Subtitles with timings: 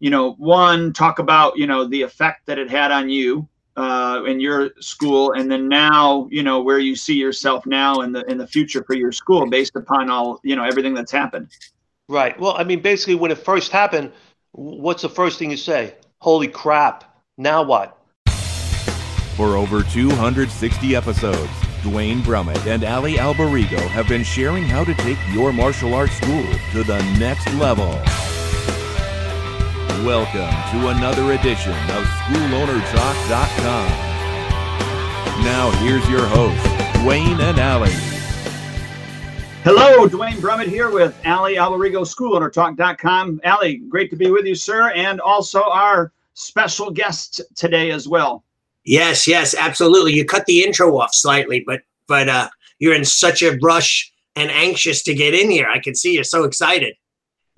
[0.00, 4.22] you know, one talk about you know the effect that it had on you uh,
[4.26, 8.24] in your school, and then now you know where you see yourself now in the
[8.30, 11.48] in the future for your school based upon all you know everything that's happened.
[12.08, 12.38] Right.
[12.40, 14.10] Well, I mean, basically, when it first happened,
[14.52, 15.94] what's the first thing you say?
[16.18, 17.04] Holy crap!
[17.36, 17.96] Now what?
[19.36, 21.50] For over 260 episodes,
[21.82, 26.44] Duane Brumitt and Allie Alberigo have been sharing how to take your martial arts school
[26.72, 27.98] to the next level.
[29.98, 33.88] Welcome to another edition of SchoolOwnerTalk.com.
[35.44, 36.64] Now here's your host,
[36.94, 37.90] Duane and Allie.
[39.62, 43.40] Hello, Duane Brumitt here with Allie Alberigo, SchoolOwnerTalk.com.
[43.44, 48.44] Allie, great to be with you, sir, and also our special guest today as well.
[48.84, 50.14] Yes, yes, absolutely.
[50.14, 54.50] You cut the intro off slightly, but but uh, you're in such a rush and
[54.50, 55.66] anxious to get in here.
[55.68, 56.94] I can see you're so excited.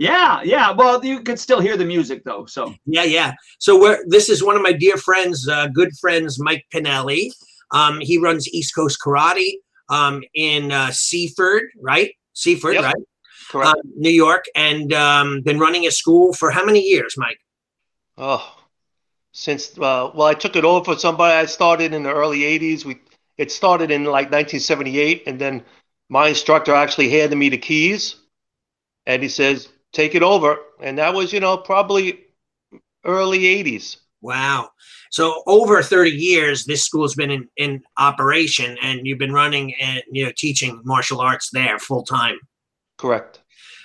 [0.02, 0.72] Yeah, yeah.
[0.72, 2.44] Well, you could still hear the music though.
[2.46, 3.34] So yeah, yeah.
[3.60, 7.30] So we're this is one of my dear friends, uh, good friends, Mike Pinellie.
[7.70, 9.52] Um, he runs East Coast Karate
[9.90, 12.10] um, in uh, Seaford, right?
[12.32, 12.82] Seaford, yep.
[12.82, 13.04] right?
[13.48, 13.68] Correct.
[13.68, 17.38] Uh, New York, and um, been running a school for how many years, Mike?
[18.18, 18.44] Oh,
[19.30, 21.32] since uh, well, I took it over for somebody.
[21.32, 22.84] I started in the early '80s.
[22.84, 22.98] We
[23.38, 25.62] it started in like 1978, and then
[26.08, 28.16] my instructor actually handed me the keys,
[29.06, 32.24] and he says, "Take it over." And that was, you know, probably
[33.04, 33.96] early '80s.
[34.20, 34.70] Wow.
[35.10, 40.02] So over 30 years, this school's been in, in operation, and you've been running and
[40.10, 42.38] you know teaching martial arts there full time.
[42.96, 43.42] Correct.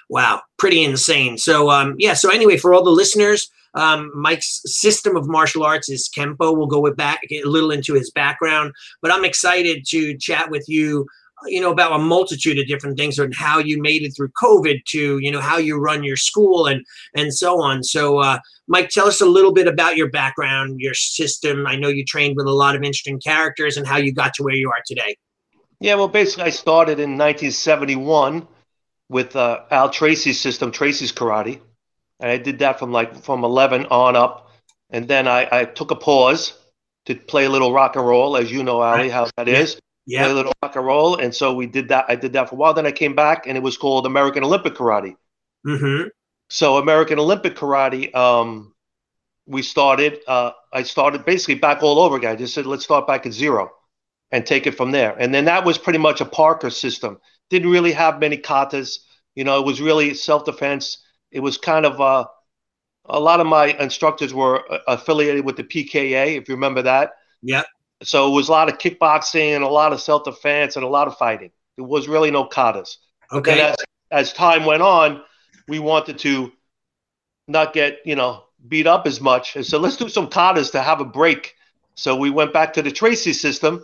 [0.09, 1.37] Wow, pretty insane.
[1.37, 2.13] So um, yeah.
[2.13, 6.55] So anyway, for all the listeners, um, Mike's system of martial arts is Kempo.
[6.55, 10.69] We'll go with back a little into his background, but I'm excited to chat with
[10.69, 11.07] you.
[11.45, 14.83] You know about a multitude of different things and how you made it through COVID
[14.85, 16.85] to you know how you run your school and
[17.15, 17.83] and so on.
[17.83, 21.67] So, uh, Mike, tell us a little bit about your background, your system.
[21.67, 24.43] I know you trained with a lot of interesting characters and how you got to
[24.43, 25.17] where you are today.
[25.79, 28.47] Yeah, well, basically, I started in 1971
[29.09, 31.61] with uh, Al Tracy's system, Tracy's Karate
[32.19, 34.49] and I did that from like from 11 on up.
[34.89, 36.53] And then I, I took a pause
[37.05, 39.79] to play a little rock and roll, as you know, Allie, how that is.
[40.07, 40.23] Yeah.
[40.23, 41.15] Play a little rock and roll.
[41.17, 42.05] And so we did that.
[42.07, 42.73] I did that for a while.
[42.73, 45.15] Then I came back and it was called American Olympic Karate.
[45.65, 46.07] Mm-hmm.
[46.49, 48.73] So American Olympic Karate, um,
[49.45, 52.31] we started, uh, I started basically back all over again.
[52.31, 53.69] I just said, let's start back at zero
[54.31, 55.15] and take it from there.
[55.19, 57.19] And then that was pretty much a Parker system.
[57.49, 58.99] Didn't really have many katas.
[59.35, 62.25] You know, it was really self-defense it was kind of uh,
[63.05, 67.11] a lot of my instructors were uh, affiliated with the PKA, if you remember that.
[67.41, 67.63] Yeah.
[68.03, 70.87] So it was a lot of kickboxing and a lot of self defense and a
[70.87, 71.51] lot of fighting.
[71.77, 72.97] There was really no katas.
[73.31, 73.61] Okay.
[73.61, 73.75] As,
[74.11, 75.23] as time went on,
[75.67, 76.51] we wanted to
[77.47, 80.81] not get you know beat up as much, and so let's do some katas to
[80.81, 81.55] have a break.
[81.95, 83.83] So we went back to the Tracy system,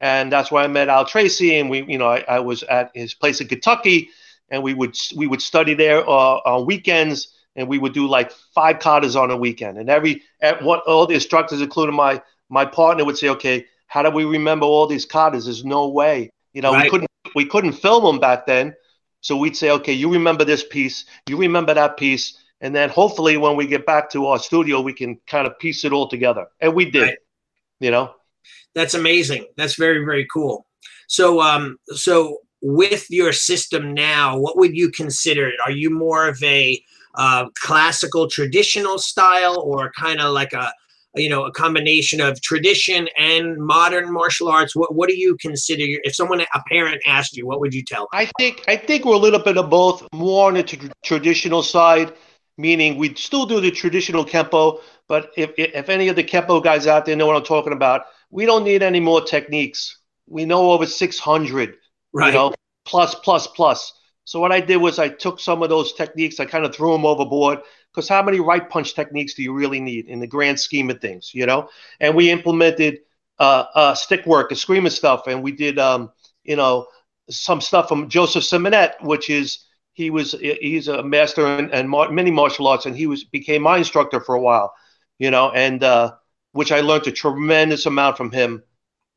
[0.00, 2.90] and that's where I met Al Tracy, and we you know I, I was at
[2.94, 4.10] his place in Kentucky
[4.50, 8.32] and we would we would study there uh, on weekends, and we would do like
[8.54, 9.78] five katas on a weekend.
[9.78, 14.02] And every at what all the instructors, including my my partner, would say, "Okay, how
[14.02, 15.44] do we remember all these katas?
[15.44, 16.84] There's no way." You know, right.
[16.84, 18.74] we couldn't we couldn't film them back then,
[19.20, 23.36] so we'd say, "Okay, you remember this piece, you remember that piece." And then hopefully,
[23.38, 26.46] when we get back to our studio, we can kind of piece it all together.
[26.60, 27.18] And we did, right.
[27.78, 28.14] you know.
[28.74, 29.46] That's amazing.
[29.56, 30.66] That's very, very cool.
[31.08, 35.56] So, um, so with your system now, what would you consider it?
[35.64, 36.82] Are you more of a
[37.14, 40.72] uh, classical traditional style or kind of like a
[41.14, 45.84] you know a combination of tradition and modern martial arts what, what do you consider
[46.04, 48.08] if someone a parent asked you what would you tell them?
[48.12, 51.62] i think i think we're a little bit of both more on the tra- traditional
[51.62, 52.12] side
[52.58, 56.86] meaning we still do the traditional kempo but if, if any of the kempo guys
[56.86, 60.00] out there know what i'm talking about we don't need any more techniques
[60.30, 61.76] we know over 600
[62.12, 62.26] right.
[62.28, 62.54] you know,
[62.86, 63.92] plus, plus, plus.
[64.24, 66.92] So what I did was I took some of those techniques, I kind of threw
[66.92, 67.60] them overboard
[67.92, 71.00] because how many right punch techniques do you really need in the grand scheme of
[71.00, 71.68] things, you know?
[71.98, 73.00] And we implemented
[73.38, 76.12] uh, uh, stick work, eskrima stuff, and we did, um,
[76.44, 76.86] you know,
[77.28, 82.30] some stuff from Joseph Simonette, which is he was he's a master in, in many
[82.30, 84.72] martial arts, and he was became my instructor for a while,
[85.18, 86.12] you know, and uh,
[86.52, 88.62] which I learned a tremendous amount from him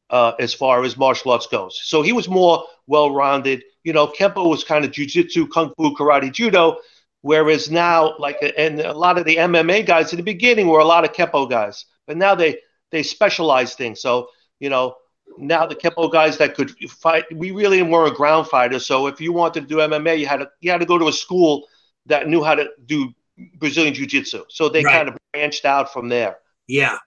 [0.10, 1.80] uh, as far as martial arts goes.
[1.84, 3.64] So he was more well-rounded.
[3.84, 6.78] You know, Kempo was kind of jujitsu, kung fu, karate, judo,
[7.24, 10.86] whereas now, like, and a lot of the MMA guys in the beginning were a
[10.86, 12.60] lot of Kempo guys, but now they
[12.92, 14.00] they specialize things.
[14.00, 14.28] So
[14.60, 14.96] you know,
[15.38, 18.86] now the Kempo guys that could fight, we really weren't ground fighters.
[18.86, 21.08] So if you wanted to do MMA, you had to you had to go to
[21.08, 21.68] a school
[22.06, 23.12] that knew how to do
[23.58, 24.44] Brazilian Jiu Jitsu.
[24.50, 24.94] So they Right.
[24.94, 26.38] kind of branched out from there.
[26.68, 26.98] Yeah.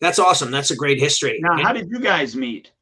[0.00, 0.50] That's awesome.
[0.50, 1.38] That's a great history.
[1.42, 2.72] Now, And how did you guys meet?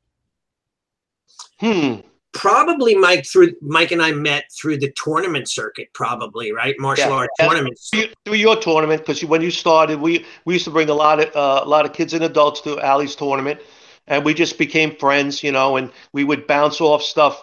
[1.61, 1.97] Hmm.
[2.33, 6.75] Probably Mike through Mike and I met through the tournament circuit, probably, right?
[6.79, 7.17] Martial Yeah.
[7.17, 7.49] art Yeah.
[7.49, 7.89] tournaments.
[7.91, 11.21] Through- Through your tournament, because when you started, we we used to bring a lot
[11.21, 13.61] of uh, a lot of kids and adults to Allie's tournament,
[14.07, 17.43] and we just became friends, you know, and we would bounce off stuff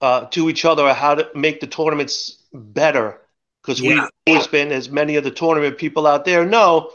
[0.00, 3.20] uh, to each other how to make the tournaments better.
[3.62, 3.88] Because Yeah.
[3.90, 6.92] we've always been, as many of the tournament people out there know,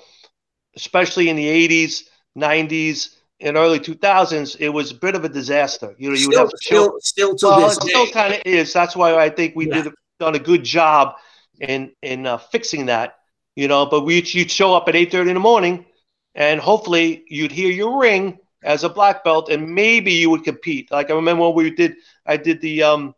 [0.75, 2.04] especially in the '80s,
[2.38, 5.95] '90s, and early 2000s, it was a bit of a disaster.
[5.97, 8.33] You know, you would Still, have to still, still to well, this it still kind
[8.33, 8.74] of is.
[8.74, 9.83] That's why I think we Yeah.
[9.83, 11.15] did done a good job
[11.59, 13.15] in in uh, fixing that.
[13.56, 15.86] You know, but we you'd show up at eight thirty in the morning,
[16.36, 20.92] and hopefully you'd hear your ring as a black belt, and maybe you would compete.
[20.92, 21.95] Like I remember when we did,
[22.25, 23.15] I did the um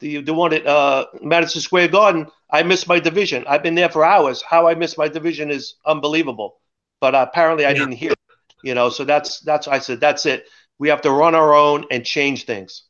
[0.00, 2.26] the the one at uh, Madison Square Garden.
[2.50, 3.44] I missed my division.
[3.48, 4.42] I've been there for hours.
[4.42, 6.58] How I missed my division is unbelievable.
[7.00, 7.78] But uh, apparently I Yeah.
[7.78, 8.12] didn't hear.
[8.12, 8.18] it,
[8.62, 10.46] You know, so that's that's I said that's it.
[10.78, 12.84] We have to run our own and change things.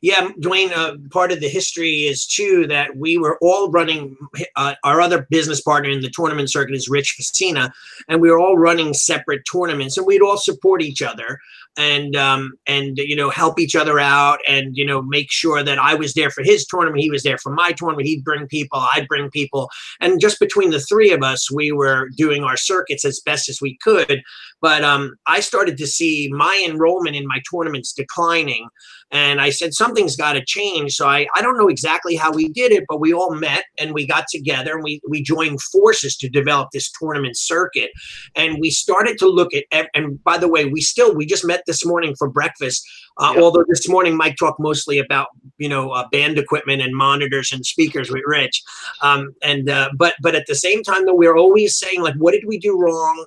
[0.00, 4.16] Yeah, Duane, uh, part of the history is too that we were all running.
[4.54, 7.72] Uh, our other business partner in the tournament circuit is Rich Facina,
[8.08, 11.40] and we were all running separate tournaments, and we'd all support each other
[11.78, 15.78] and um, and you know help each other out, and you know make sure that
[15.78, 18.06] I was there for his tournament, he was there for my tournament.
[18.06, 19.70] He'd bring people, I'd bring people,
[20.00, 23.60] and just between the three of us, we were doing our circuits as best as
[23.62, 24.20] we could.
[24.60, 28.68] But um, I started to see my enrollment in my tournaments declining
[29.10, 30.94] and I said, something's got to change.
[30.94, 33.94] So I, I don't know exactly how we did it, but we all met and
[33.94, 37.90] we got together and we, we joined forces to develop this tournament circuit.
[38.34, 41.62] And we started to look at, and by the way, we still, we just met
[41.68, 42.84] this morning for breakfast.
[43.18, 43.42] Uh, Yeah.
[43.42, 45.28] Although this morning Mike talked mostly about,
[45.58, 48.62] you know, uh, band equipment and monitors and speakers with Rich.
[49.02, 52.32] Um, and, uh, but, but at the same time though, we're always saying like, what
[52.32, 53.26] did we do wrong?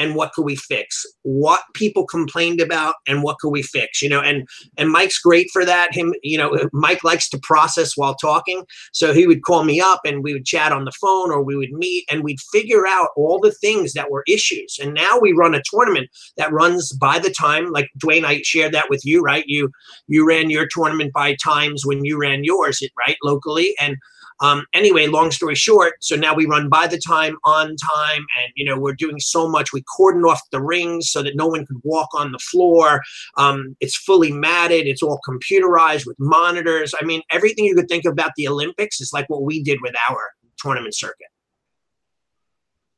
[0.00, 1.04] And what could we fix?
[1.22, 4.00] What people complained about and what could we fix?
[4.00, 4.48] You know, and
[4.78, 5.94] and Mike's great for that.
[5.94, 10.00] Him, you know, Mike likes to process while talking, so he would call me up
[10.04, 13.08] and we would chat on the phone or we would meet and we'd figure out
[13.16, 14.78] all the things that were issues.
[14.80, 16.08] And now we run a tournament
[16.38, 19.44] that runs by the time, like Duane, I shared that with you, right?
[19.46, 19.70] You
[20.08, 23.96] you ran your tournament by times when you ran yours, right locally, and
[24.40, 28.52] um, anyway, long story short, so now we run by the time, on time, and
[28.54, 29.72] you know we're doing so much.
[29.72, 33.02] We cordon off the rings so that no one could walk on the floor.
[33.36, 34.86] Um, it's fully matted.
[34.86, 36.94] It's all computerized with monitors.
[37.00, 39.94] I mean, everything you could think about the Olympics is like what we did with
[40.08, 41.28] our tournament circuit.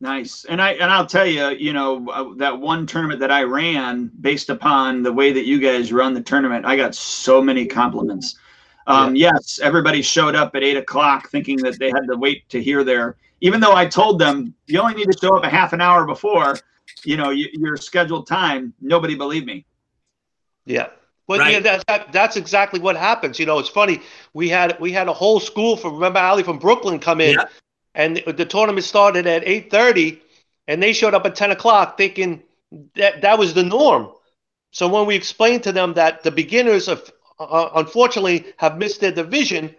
[0.03, 0.44] Nice.
[0.47, 4.11] And I and I'll tell you, you know, uh, that one tournament that I ran,
[4.21, 8.37] based upon the way that you guys run the tournament, I got so many compliments.
[8.87, 12.62] Um, Yes, everybody showed up at eight o'clock thinking that they had to wait to
[12.62, 13.17] hear their.
[13.40, 16.05] Even though I told them you only need to show up a half an hour
[16.06, 16.56] before,
[17.05, 18.73] you know, y- your scheduled time.
[18.81, 19.64] Nobody believed me.
[20.64, 20.88] Yeah.
[21.29, 21.52] But Right.
[21.55, 23.38] yeah, that, that that's exactly what happens.
[23.38, 24.00] You know, it's funny.
[24.34, 27.44] We had we had a whole school from remember Allie from Brooklyn come in, Yeah.
[27.94, 30.20] and the, the tournament started at eight thirty,
[30.69, 32.43] and they showed up at ten o'clock thinking
[32.96, 34.11] that that was the norm.
[34.73, 39.12] So when we explained to them that the beginners of uh, unfortunately have missed their
[39.12, 39.75] division,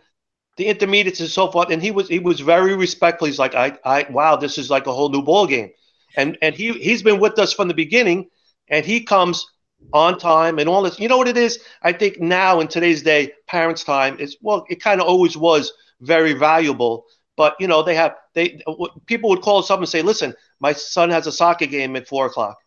[0.57, 3.27] the intermediates and so forth, and he was he was very respectful.
[3.27, 5.71] He's like, I I wow, this is like a whole new ball game,
[6.15, 8.29] and and he he's been with us from the beginning,
[8.69, 9.45] and he comes
[9.93, 10.99] on time and all this.
[10.99, 11.59] You know what it is?
[11.81, 15.73] I think now in today's day, parents' time is well, it kind of always was
[16.01, 17.05] very valuable.
[17.35, 18.61] But you know, they have they
[19.07, 22.07] people would call us up and say, "Listen, my son has a soccer game at
[22.07, 22.57] four o'clock.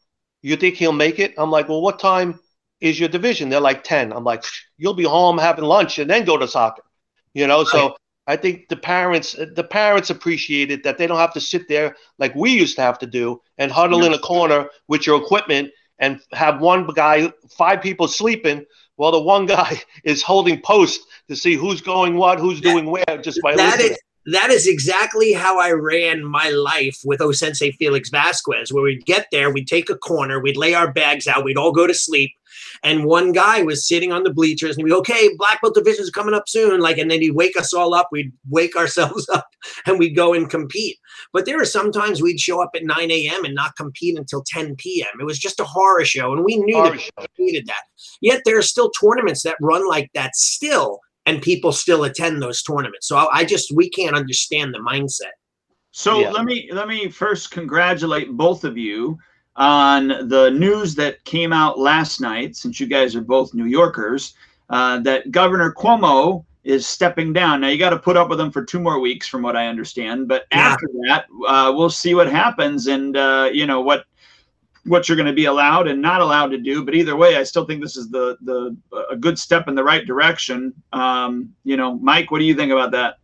[0.43, 2.41] You think he'll make it?" I'm like, "Well, what time
[2.81, 4.13] is your division?" They're like ten.
[4.13, 4.45] I'm like,
[4.79, 6.83] "You'll be home having lunch and then go to soccer."
[7.35, 7.97] You know, so.
[8.29, 11.95] I think the parents the parents appreciate it that they don't have to sit there
[12.19, 15.71] like we used to have to do and huddle in a corner with your equipment
[16.01, 18.65] and have one guy, five people sleeping,
[18.97, 22.91] while the one guy is holding post to see who's going what, who's That- doing
[22.91, 23.93] where, just by That listening.
[23.93, 23.99] is
[24.33, 29.29] that is exactly how I ran my life with Osensei Felix Vasquez, where we'd get
[29.31, 32.33] there, we'd take a corner, we'd lay our bags out, we'd all go to sleep.
[32.83, 36.11] And one guy was sitting on the bleachers and he'd be, okay, black belt division's
[36.11, 36.81] coming up soon.
[36.81, 39.47] Like, and then he'd wake us all up, we'd wake ourselves up
[39.87, 40.97] and we'd go and compete.
[41.33, 43.45] But there are sometimes we'd show up at 9 a.m.
[43.45, 45.21] and not compete until 10 p.m.
[45.21, 46.33] It was just a horror show.
[46.33, 47.27] And we knew Horror that show.
[47.39, 47.83] we needed that.
[48.21, 52.63] Yet there are still tournaments that run like that still, and people still attend those
[52.63, 53.09] tournaments.
[53.09, 55.33] So I, I just we can't understand the mindset.
[55.93, 56.31] So Yeah.
[56.31, 59.17] let me let me first congratulate both of you
[59.57, 64.35] on the news that came out last night, since you guys are both New Yorkers,
[64.71, 67.61] uh, that Governor Cuomo is stepping down.
[67.61, 69.69] Now you got to put up with him for two more weeks, from what I
[69.69, 70.29] understand.
[70.29, 70.59] But yeah.
[70.59, 74.05] after that, uh, we'll see what happens, and uh, you know what
[74.85, 76.85] what you're going to be allowed and not allowed to do.
[76.85, 78.77] But either way, I still think this is the the
[79.11, 80.75] a good step in the right direction.
[80.93, 83.19] Um, you know, Mike, what do you think about that?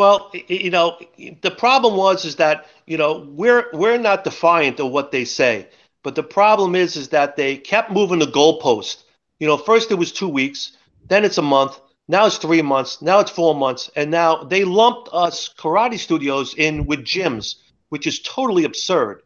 [0.00, 0.98] Well, you know,
[1.42, 5.68] the problem was is that you know we're we're not defiant of what they say,
[6.02, 9.04] but the problem is is that they kept moving the goalpost.
[9.40, 10.76] You know, first it was two weeks,
[11.06, 11.78] then it's a month,
[12.08, 16.54] now it's three months, now it's four months, and now they lumped us karate studios
[16.54, 17.56] in with gyms,
[17.90, 19.22] which is totally absurd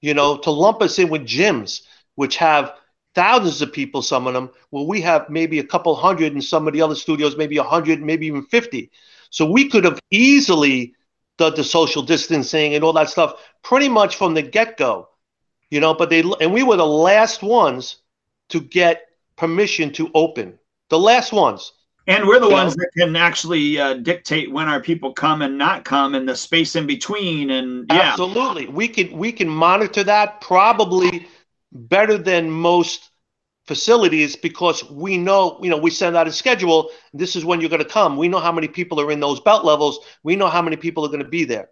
[0.00, 1.82] you know, to lump us in with gyms,
[2.16, 2.74] which have
[3.14, 6.66] thousands of people, some of them, well, we have maybe a couple hundred, and some
[6.66, 8.90] of the other studios, maybe a hundred, maybe even 50.
[9.36, 10.94] So we could have easily
[11.36, 15.10] done the social distancing and all that stuff pretty much from the get go,
[15.68, 17.96] you know, but they, and we were the last ones
[18.48, 21.72] to get permission to open, the last ones.
[22.06, 25.84] And we're the ones that can actually uh, dictate when our people come and not
[25.84, 27.50] come, and the space in between.
[27.50, 31.26] And yeah, absolutely, we can we can monitor that probably
[31.72, 33.10] better than most
[33.66, 36.90] facilities because we know you know we send out a schedule.
[37.12, 38.16] This is when you're going to come.
[38.16, 40.00] We know how many people are in those belt levels.
[40.22, 41.70] We know how many people are going to be there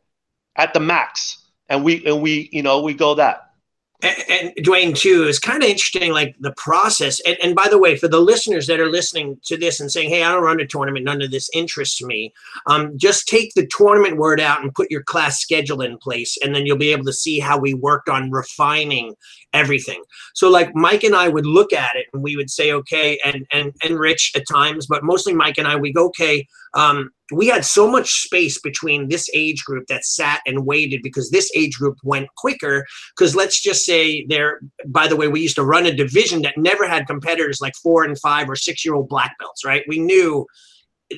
[0.56, 3.53] at the max, and we and we you know we go that
[4.02, 7.20] and, and Duane too is kind of interesting, like the process.
[7.20, 10.10] And, and by the way, for the listeners that are listening to this and saying,
[10.10, 12.32] "Hey, I don't run a tournament, none of this interests me,"
[12.66, 16.54] um, just take the tournament word out and put your class schedule in place, and
[16.54, 19.14] then you'll be able to see how we worked on refining
[19.52, 20.02] everything.
[20.34, 23.46] So like Mike and I would look at it and we would say, okay, and
[23.52, 27.46] and and Rich at times, but mostly Mike and I, we go, okay, um, we
[27.46, 31.78] had so much space between this age group that sat and waited because this age
[31.78, 32.84] group went quicker.
[33.16, 36.58] Because let's just say there, by the way, we used to run a division that
[36.58, 39.84] never had competitors like four and five or six year old black belts, right?
[39.88, 40.46] We knew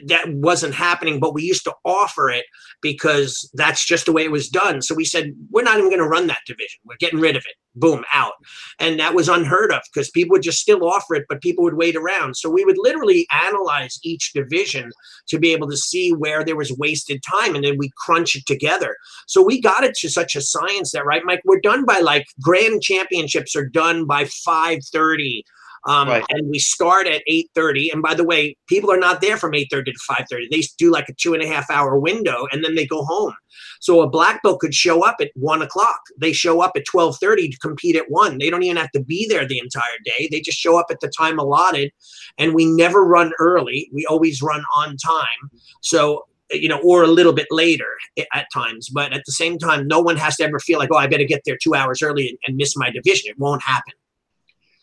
[0.07, 2.47] that wasn't happening, but we used to offer it
[2.83, 4.83] because that's just the way it was done.
[4.83, 6.79] So we said, we're not even going to run that division.
[6.85, 7.55] We're getting rid of it.
[7.79, 8.33] Boom, out.
[8.79, 11.77] And that was unheard of because people would just still offer it, but people would
[11.77, 12.37] wait around.
[12.37, 14.91] So we would literally analyze each division
[15.29, 18.47] to be able to see where there was wasted time and then we crunch it
[18.47, 18.97] together.
[19.27, 22.27] So we got it to such a science that, right, Mike, we're done by like
[22.41, 25.45] grand championships are done by 530
[25.87, 26.25] um, right.
[26.31, 27.93] And we start at 8.30.
[27.93, 30.51] And by the way, people are not there from 8.30 to 5.30.
[30.51, 33.35] They do like a two and a half hour window and then they go home.
[33.81, 36.01] So a black belt could show up at 1 o'clock.
[36.21, 38.39] They show up at 12.30 to compete at 1.
[38.39, 40.29] They don't even have to be there the entire day.
[40.31, 41.93] They just show up at the time allotted.
[42.37, 43.89] And we never run early.
[43.93, 45.51] We always run on time.
[45.83, 47.89] So you know, or a little bit later
[48.33, 48.89] at times.
[48.89, 51.25] But at the same time, no one has to ever feel like, oh, I better
[51.25, 53.31] get there two hours early and, and miss my division.
[53.31, 53.95] It won't happen.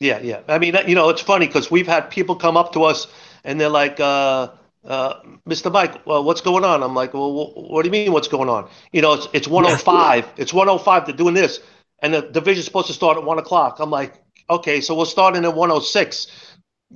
[0.03, 0.41] Yeah, yeah.
[0.49, 3.07] I mean, you know, it's funny because we've had people come up to us
[3.45, 4.49] and they're like, uh,
[4.83, 5.13] uh,
[5.47, 5.71] Mr.
[5.71, 6.83] Mike, well, what's going on?
[6.83, 8.69] I'm like, well, what do you mean what's going on?
[8.91, 10.27] You know, it's, it's 105.
[10.35, 11.05] It's 105.
[11.05, 11.61] They're doing this.
[11.99, 13.77] And the division's supposed to start at 1 o'clock.
[13.79, 16.27] I'm like, okay, so we'll start in at 106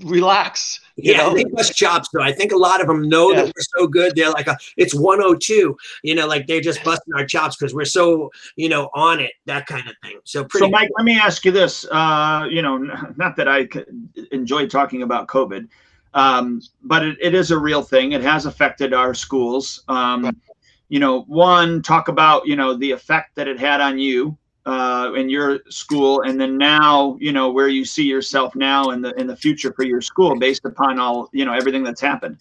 [0.04, 0.80] relax.
[0.96, 1.34] yeah, know?
[1.34, 2.22] they bust chops though.
[2.22, 3.44] I think a lot of them know yeah.
[3.44, 4.16] that we're so good.
[4.16, 5.77] They're like, a, it's 102.
[6.04, 9.34] You know, like they're just busting our chops because we're so you know on it,
[9.46, 10.20] that kind of thing.
[10.24, 10.66] So pretty.
[10.66, 11.86] So Mike, let me ask you this.
[11.92, 12.77] Uh, you know,
[13.18, 13.68] not that I
[14.32, 15.68] enjoy talking about COVID,
[16.13, 18.13] um, but it, it is a real thing.
[18.13, 19.84] It has affected our schools.
[19.88, 20.36] Um, right.
[20.89, 24.38] You know, one talk about you know the effect that it had on you
[24.68, 29.02] uh, in your school, and then now you know where you see yourself now in
[29.02, 32.38] the in the future for your school, based upon all you know everything that's happened.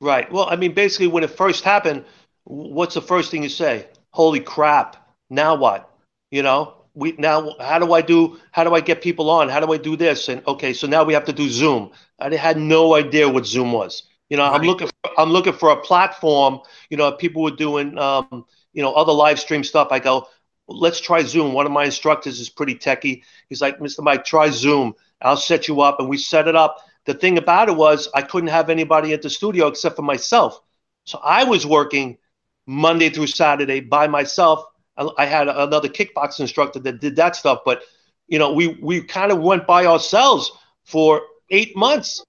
[0.00, 0.30] Right.
[0.32, 2.04] Well, I mean, basically, when it first happened,
[2.44, 3.86] what's the first thing you say?
[4.10, 4.96] Holy crap!
[5.30, 5.88] Now what?
[6.32, 8.40] You know, we now how do I do?
[8.50, 9.48] How do I get people on?
[9.48, 10.28] How do I do this?
[10.28, 11.92] And okay, so now we have to do Zoom.
[12.18, 14.02] I had no idea what Zoom was.
[14.28, 14.60] You know, right.
[14.60, 14.88] I'm looking.
[14.88, 16.60] For, I'm looking for a platform.
[16.88, 17.96] You know, people were doing.
[17.96, 19.88] Um, you know, other live stream stuff.
[19.90, 20.28] I go,
[20.70, 21.52] let's try Zoom.
[21.52, 23.22] One of my instructors is pretty techie.
[23.48, 24.02] He's like, Mr.
[24.02, 24.94] Mike, try Zoom.
[25.20, 26.00] I'll set you up.
[26.00, 26.78] And we set it up.
[27.06, 30.60] The thing about it was I couldn't have anybody at the studio except for myself.
[31.04, 32.18] So I was working
[32.66, 34.64] Monday through Saturday by myself.
[34.96, 37.82] I had another kickbox instructor that did that stuff, but
[38.28, 40.52] you know, we we kind of went by ourselves
[40.84, 42.24] for eight months.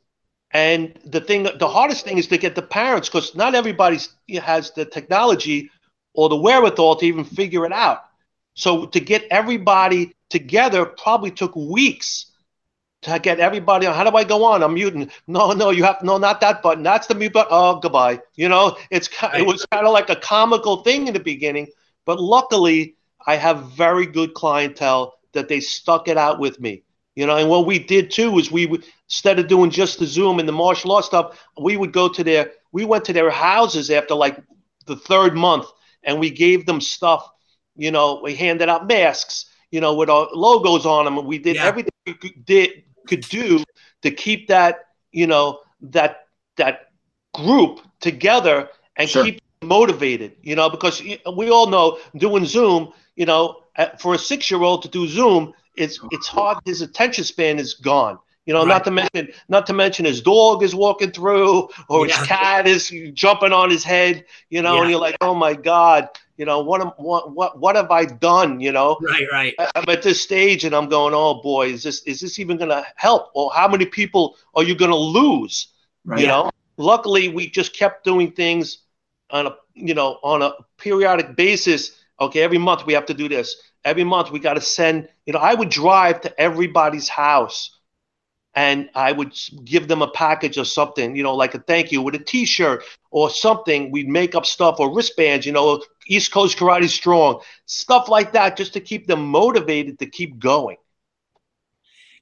[0.52, 4.00] And the thing, the hardest thing is to get the parents because not everybody
[4.42, 5.70] has the technology
[6.14, 8.00] or the wherewithal to even figure it out.
[8.54, 12.32] So to get everybody together probably took weeks
[13.02, 13.96] to get everybody on.
[13.96, 14.64] How do I go on?
[14.64, 15.10] I'm muting.
[15.28, 16.84] No, no, you have no, not that button.
[16.84, 17.50] That's the mute button.
[17.52, 18.22] Oh, goodbye.
[18.36, 21.68] You know, it's it was kind of like a comical thing in the beginning,
[22.06, 26.84] but luckily I have very good clientele that they stuck it out with me.
[27.16, 30.40] You know, and what we did too is we instead of doing just the Zoom
[30.40, 33.90] and the martial arts stuff, we would go to their we went to their houses
[33.90, 34.42] after like
[34.86, 35.66] the third month
[36.04, 37.28] and we gave them stuff.
[37.86, 39.36] You know, we handed out masks,
[39.72, 41.16] you know, with our logos on them.
[41.26, 41.66] We did Yeah.
[41.70, 42.70] everything we could, did,
[43.10, 43.64] could do
[44.04, 44.74] to keep that,
[45.12, 45.46] you know,
[45.96, 46.12] that
[46.58, 46.76] that
[47.34, 49.24] group together and Sure.
[49.26, 50.32] keep motivated.
[50.44, 51.02] You know, because
[51.36, 52.82] we all know doing Zoom,
[53.16, 53.44] you know,
[54.02, 56.58] for a six-year-old to do Zoom, it's it's hard.
[56.66, 58.18] His attention span is gone.
[58.48, 58.74] You know, Right.
[58.76, 59.24] not to mention
[59.56, 62.18] not to mention his dog is walking through or Yeah.
[62.18, 62.82] his cat is
[63.24, 64.16] jumping on his head.
[64.50, 64.82] You know, Yeah.
[64.82, 66.10] and you're like, oh my god,
[66.42, 68.60] you know, what am what what what have I done?
[68.60, 69.54] You know, Right, right.
[69.60, 72.58] I- I'm at this stage and I'm going, oh boy, is this is this even
[72.58, 73.30] going to help?
[73.36, 75.68] Or how many people are you going to lose?
[76.04, 76.22] Right.
[76.22, 78.80] You know, luckily we just kept doing things
[79.30, 81.92] on a you know on a periodic basis.
[82.20, 83.62] Okay, every month we have to do this.
[83.86, 85.10] Every month we got to send.
[85.28, 87.78] You know, I would drive to everybody's house.
[88.54, 89.34] And I would
[89.64, 92.84] give them a package or something, you know, like a thank you with a T-shirt
[93.10, 93.92] or something.
[93.92, 98.58] We'd make up stuff or wristbands, you know, East Coast Karate Strong, stuff like that,
[98.58, 100.78] just to keep them motivated to keep going.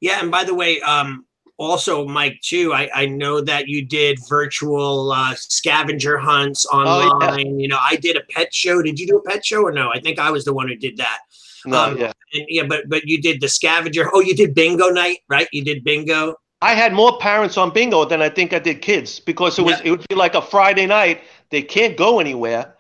[0.02, 1.26] Yeah, and by the way, um,
[1.58, 2.72] also Mike too.
[2.74, 7.08] I, I know that you did virtual uh, scavenger hunts Oh, yeah.
[7.08, 7.60] online.
[7.60, 8.82] You know, I did a pet show.
[8.82, 9.90] Did you do a pet show or no?
[9.94, 11.20] I think I was the one who did that.
[11.66, 12.12] No, Um, yeah.
[12.34, 14.10] And yeah, but but you did the scavenger.
[14.14, 15.48] Oh, you did bingo night, right?
[15.52, 16.36] You did bingo.
[16.62, 19.82] I had more parents on bingo than I think I did kids because it was
[19.84, 21.22] it would be like a Friday night.
[21.50, 22.76] They can't go anywhere,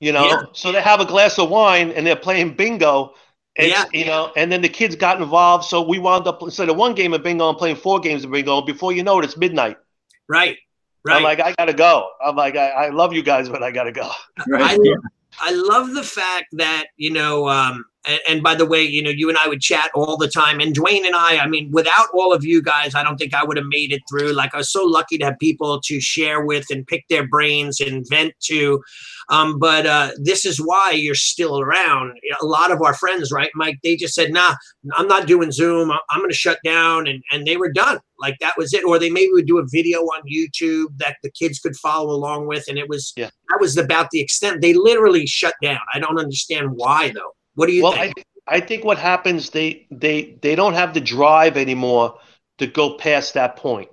[0.00, 0.26] you know.
[0.26, 0.42] Yeah.
[0.52, 3.14] So they have a glass of wine and they're playing bingo.
[3.56, 3.84] It's, Yeah.
[3.92, 5.64] you know, and then the kids got involved.
[5.64, 8.30] So we wound up instead of one game of bingo, I'm playing four games of
[8.30, 8.60] bingo.
[8.62, 9.76] Before you know it, it's midnight.
[10.28, 10.56] Right.
[11.04, 11.16] Right.
[11.16, 12.08] I'm like, I gotta go.
[12.24, 14.10] I'm like, I, I love you guys, but I gotta go.
[14.48, 14.78] Right.
[14.78, 14.94] I- Yeah.
[15.40, 19.10] I love the fact that you know, um, and, and by the way, you know,
[19.10, 21.38] you and I would chat all the time, and Duane and I.
[21.38, 24.02] I mean, without all of you guys, I don't think I would have made it
[24.08, 24.32] through.
[24.32, 27.80] Like, I was so lucky to have people to share with and pick their brains
[27.80, 28.82] and vent to.
[29.30, 32.18] Um, but uh, this is why you're still around.
[32.40, 33.78] A lot of our friends, right, Mike?
[33.82, 34.54] They just said, "Nah,
[34.94, 35.90] I'm not doing Zoom.
[35.90, 37.98] I'm going to shut down," and and they were done.
[38.20, 38.84] Like that was it.
[38.84, 42.46] Or they maybe would do a video on YouTube that the kids could follow along
[42.46, 43.30] with, and it was Yeah.
[43.50, 44.62] that was about the extent.
[44.62, 45.80] They literally shut down.
[45.94, 47.32] I don't understand why though.
[47.58, 48.14] What do you well, think?
[48.46, 52.18] I, I think what happens they they they don't have the drive anymore
[52.58, 53.88] to go past that point.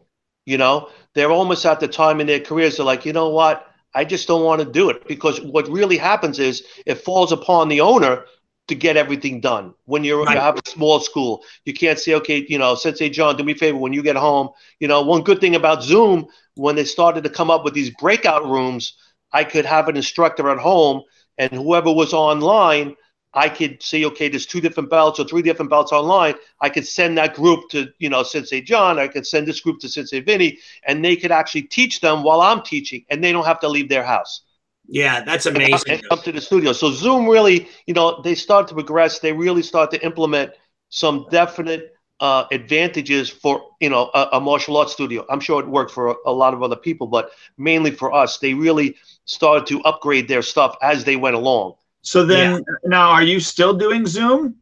[0.45, 2.78] You know, they're almost at the time in their careers.
[2.78, 3.67] They're like, you know what?
[3.95, 7.69] I just don't want to do it because what really happens is it falls upon
[7.69, 8.25] the owner
[8.67, 9.73] to get everything done.
[9.86, 10.36] When you're Right.
[10.36, 13.54] you have a small school, you can't say, okay, you know, Sensei John, do me
[13.54, 14.49] a favor when you get home.
[14.80, 17.91] You know, one good thing about Zoom when they started to come up with these
[17.91, 18.95] breakout rooms,
[19.34, 21.01] I could have an instructor at home,
[21.38, 22.95] and whoever was online
[23.35, 26.35] I could say, okay, there's two different belts or three different belts online.
[26.61, 28.97] I could send that group to, you know, Sensei John.
[28.97, 32.41] I could send this group to Sensei Vinny, and they could actually teach them while
[32.41, 34.41] I'm teaching, and they don't have to leave their house
[34.87, 35.93] yeah, that's amazing.
[35.93, 36.73] and come to the studio.
[36.73, 39.19] So Zoom really, you know, they start to progress.
[39.19, 40.51] They really start to implement
[40.89, 45.25] some definite uh, advantages for, you know, a, a martial arts studio.
[45.29, 48.37] I'm sure it worked for a, a lot of other people, but mainly for us,
[48.37, 48.95] they really
[49.25, 51.75] started to upgrade their stuff as they went along.
[52.05, 54.57] So then now, are you still doing Zoom?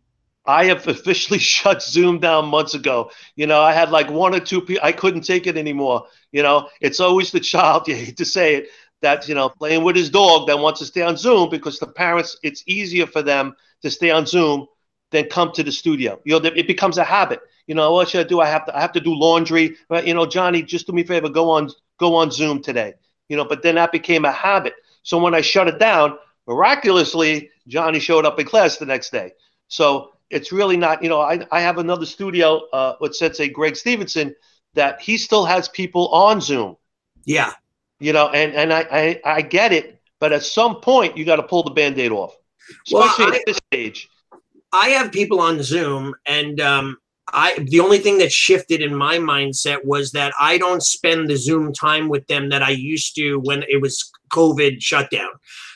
[0.46, 3.12] I have officially shut Zoom down months ago.
[3.36, 6.06] You know, I had like one or two people, I couldn't take it anymore.
[6.32, 8.70] You know, it's always the child, you hate to say it,
[9.02, 11.88] that, you know, playing with his dog that wants to stay on Zoom because the
[11.88, 14.66] parents, it's easier for them to stay on Zoom
[15.12, 16.22] than come to the studio.
[16.24, 17.42] You know, it becomes a habit.
[17.68, 18.40] You know, what should I do?
[18.40, 19.76] I have to, I have to do laundry.
[19.90, 22.94] But, you know, Johnny, just do me a favor, go on, go on Zoom today.
[23.28, 24.76] You know, but then that became a habit.
[25.04, 29.34] So when I shut it down, miraculously, Johnny showed up in class the next day.
[29.68, 33.76] So it's really not, you know, I, I have another studio uh, with Sensei Greg
[33.76, 34.36] Stevenson
[34.74, 36.76] that he still has people on Zoom,
[37.26, 37.54] Yeah,
[38.00, 41.36] you know, and, and I, I, I get it, but at some point you got
[41.38, 42.36] to pull the band-aid off,
[42.92, 44.10] Well, I- at this stage.
[44.76, 46.98] I have people on Zoom, and um,
[47.32, 51.36] I the only thing that shifted in my mindset was that I don't spend the
[51.36, 55.30] Zoom time with them that I used to when it was COVID shutdown.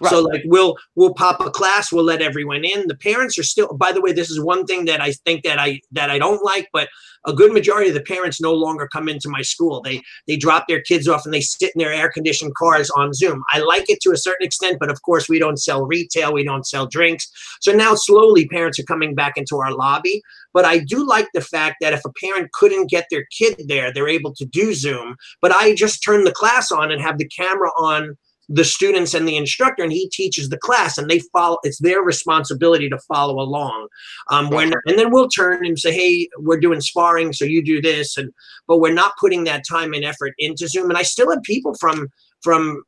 [0.10, 2.88] So like we'll we'll pop a class, we'll let everyone in.
[2.88, 3.76] The parents are still.
[3.76, 6.44] By the way, this is one thing that I think that I that I don't
[6.44, 6.90] like, but
[7.26, 9.82] a good majority of the parents no longer come into my school.
[9.82, 13.14] They they drop their kids off and they sit in their air conditioned cars on
[13.14, 13.44] Zoom.
[13.52, 16.44] I like it to a certain extent, but of course we don't sell retail, we
[16.44, 17.30] don't sell drinks.
[17.62, 20.22] So now slowly parents are coming back into our lobby.
[20.54, 23.94] But I do like the fact that if a parent couldn't get their kid there,
[23.94, 25.16] they're able to do Zoom.
[25.42, 28.18] But I just turn the class on and have the camera on
[28.50, 32.02] the students and the instructor and he teaches the class and they follow it's their
[32.02, 33.88] responsibility to follow along
[34.30, 37.82] um when and then we'll turn and say hey we're doing sparring so you do
[37.82, 38.32] this and
[38.66, 41.74] but we're not putting that time and effort into zoom and i still have people
[41.76, 42.08] from
[42.42, 42.84] from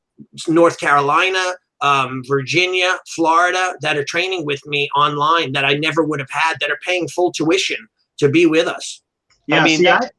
[0.48, 6.20] North Carolina, um, Virginia, Florida that are training with me online that I never would
[6.20, 9.02] have had that are paying full tuition to be with us.
[9.48, 10.10] Yeah, I mean, see, I-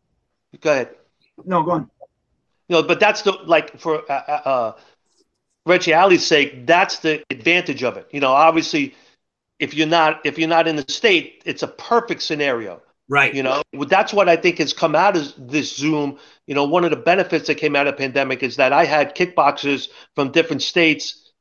[0.61, 0.91] go ahead.
[1.45, 1.91] no, go on.
[2.69, 4.73] no but that's the like for uh, uh, uh,
[5.67, 8.09] Reggie Alley's sake, that's the advantage of it.
[8.13, 8.95] You know, obviously,
[9.59, 12.81] if you're not if you're not in the state, it's a perfect scenario.
[13.09, 13.35] Right.
[13.35, 16.19] You know, that's what I think has come out of this Zoom.
[16.47, 18.85] You know, one of the benefits that came out of the pandemic is that I
[18.85, 21.33] had kickboxers from different states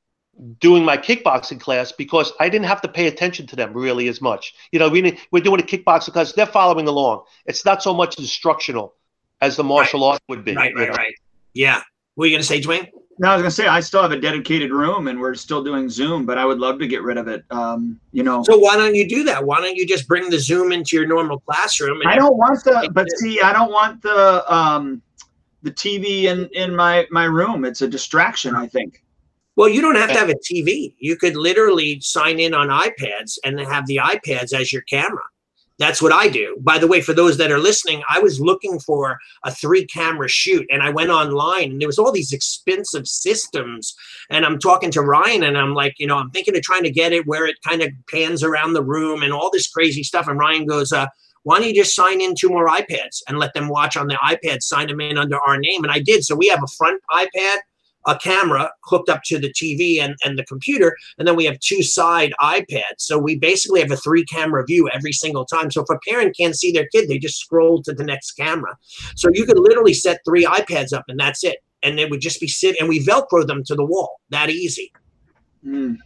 [0.60, 4.22] doing my kickboxing class because I didn't have to pay attention to them really as
[4.22, 4.56] much.
[4.72, 7.26] You know, we, we're doing a kickboxing class, they're following along.
[7.46, 8.96] It's not so much instructional
[9.42, 10.56] as the martial art would be.
[10.56, 10.96] Right, right, know?
[10.96, 11.14] right.
[11.54, 11.82] Yeah.
[12.16, 12.88] What are you going to say, Duane?
[13.22, 15.90] No, I was gonna say I still have a dedicated room, and we're still doing
[15.90, 17.44] Zoom, but I would love to get rid of it.
[17.52, 19.46] Um, you know, So why don't you do that?
[19.46, 22.00] Why don't you just bring the Zoom into your normal classroom?
[22.00, 25.02] And I don't want the, but see, I don't want the um,
[25.64, 27.66] the TV in in my my room.
[27.66, 28.56] It's a distraction.
[28.56, 29.04] I think.
[29.58, 30.94] Well, you don't have to have a TV.
[31.00, 35.24] You could literally sign in on iPads and have the iPads as your camera.
[35.80, 36.58] That's what I do.
[36.60, 40.28] By the way, for those that are listening, I was looking for a three camera
[40.28, 43.96] shoot and I went online and there was all these expensive systems.
[44.30, 46.92] And I'm talking to Ryan and I'm like, you know, I'm thinking of trying to
[46.92, 50.28] get it where it kind of pans around the room and all this crazy stuff.
[50.28, 51.08] And Ryan goes, uh,
[51.44, 54.16] why don't you just sign in two more iPads and let them watch on the
[54.16, 55.84] iPad, sign them in under our name?
[55.84, 56.26] And I did.
[56.26, 57.58] So we have a front iPad,
[58.08, 61.60] a camera hooked up to the TV and, and the computer, and then we have
[61.60, 63.00] two side iPads.
[63.00, 65.70] So we basically have a three camera view every single time.
[65.72, 68.76] So if a parent can't see their kid, they just scroll to the next camera.
[69.16, 71.58] So you could literally set three iPads up and that's it.
[71.84, 74.20] And they would just be sitting, and we Velcro them to the wall.
[74.30, 74.92] That easy.
[75.64, 75.98] Pretty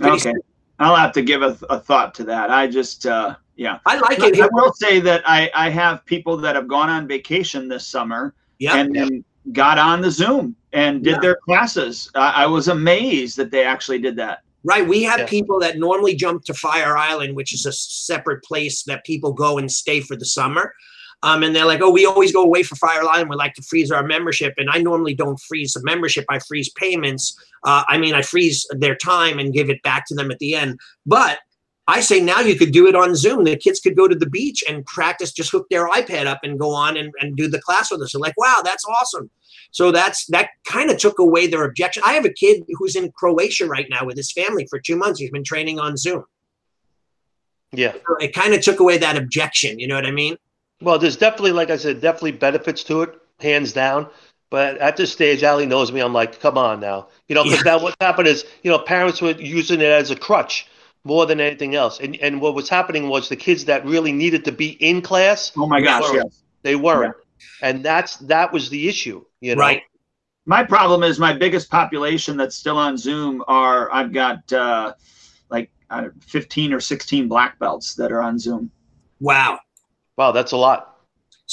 [0.00, 0.32] Okay,
[0.78, 2.50] I'll have to give a, a thought to that.
[2.50, 3.78] I just, uh, yeah.
[3.86, 4.40] I like it.
[4.40, 8.34] I will say that I I have people that have gone on vacation this summer
[8.58, 8.76] Yeah.
[8.76, 11.20] and then got on the Zoom and did Yeah.
[11.20, 12.10] their classes.
[12.14, 14.40] I I was amazed that they actually did that.
[14.64, 14.86] Right.
[14.86, 15.26] We have Yeah.
[15.26, 19.58] people that normally jump to Fire Island, which is a separate place that people go
[19.58, 20.74] and stay for the summer.
[21.22, 23.30] Um, and they're like, oh, we always go away for Fire Island.
[23.30, 24.52] We like to freeze our membership.
[24.58, 26.24] And I normally don't freeze the membership.
[26.28, 27.34] I freeze payments.
[27.64, 30.54] Uh, I mean, I freeze their time and give it back to them at the
[30.54, 30.78] end.
[31.06, 31.38] But
[31.86, 33.44] I say now you could do it on Zoom.
[33.44, 36.58] The kids could go to the beach and practice, just hook their iPad up and
[36.58, 38.12] go on and, and do the class with us.
[38.12, 39.30] They're like, wow, that's awesome.
[39.70, 42.02] So that's that kind of took away their objection.
[42.06, 45.20] I have a kid who's in Croatia right now with his family for two months.
[45.20, 46.24] He's been training on Zoom.
[47.72, 47.92] Yeah.
[47.92, 49.78] So it kind of took away that objection.
[49.78, 50.36] You know what I mean?
[50.80, 54.08] Well, there's definitely, like I said, definitely benefits to it, hands down.
[54.48, 56.00] But at this stage, Allie knows me.
[56.00, 59.20] I'm like, come on now, you know, because now what's happened is, you know, parents
[59.20, 60.68] were using it as a crutch
[61.04, 62.00] more than anything else.
[62.00, 65.52] And and what was happening was the kids that really needed to be in class,
[65.56, 66.14] Oh my gosh, weren't.
[66.24, 66.42] yes.
[66.62, 67.14] they weren't,
[67.62, 69.60] and that's that was the issue, you know.
[69.60, 69.82] Right.
[70.46, 74.92] My problem is my biggest population that's still on Zoom are I've got uh,
[75.48, 78.70] like uh, 15 or 16 black belts that are on Zoom.
[79.20, 79.60] Wow.
[80.16, 80.93] Wow, that's a lot.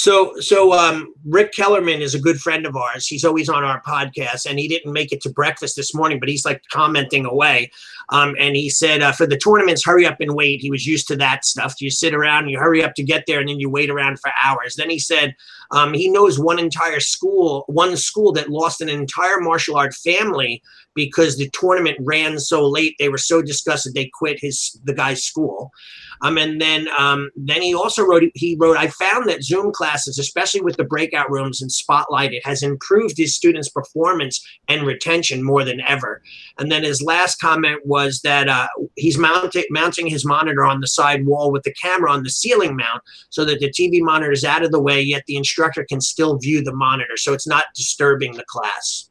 [0.02, 3.06] So, so um, Rick Kellerman is a good friend of ours.
[3.06, 6.28] He's always on our podcast, and he didn't make it to breakfast this morning, but
[6.28, 7.70] he's like commenting away.
[8.10, 10.60] Um, and he said, uh, for the tournaments, hurry up and wait.
[10.60, 11.80] He was used to that stuff.
[11.80, 14.32] You sit around, you hurry up to get there, and then you wait around for
[14.44, 14.76] hours.
[14.76, 15.36] Then he said
[15.70, 20.64] um, he knows one entire school, one school that lost an entire martial art family
[20.96, 22.96] because the tournament ran so late.
[22.98, 25.72] They were so disgusted they quit his the guy's school.
[26.22, 30.20] Um, and then um, then he also wrote he wrote I found that Zoom classes,
[30.20, 35.44] especially with the breakout rooms and Spotlight, it has improved his students' performance and retention
[35.44, 36.22] more than ever.
[36.60, 40.88] And then his last comment was that uh, he's mounting mounting his monitor on the
[40.88, 44.44] side wall with the camera on the ceiling mount, so that the TV monitor is
[44.44, 47.66] out of the way, yet the instructor can still view the monitor, so it's not
[47.76, 49.11] disturbing the class.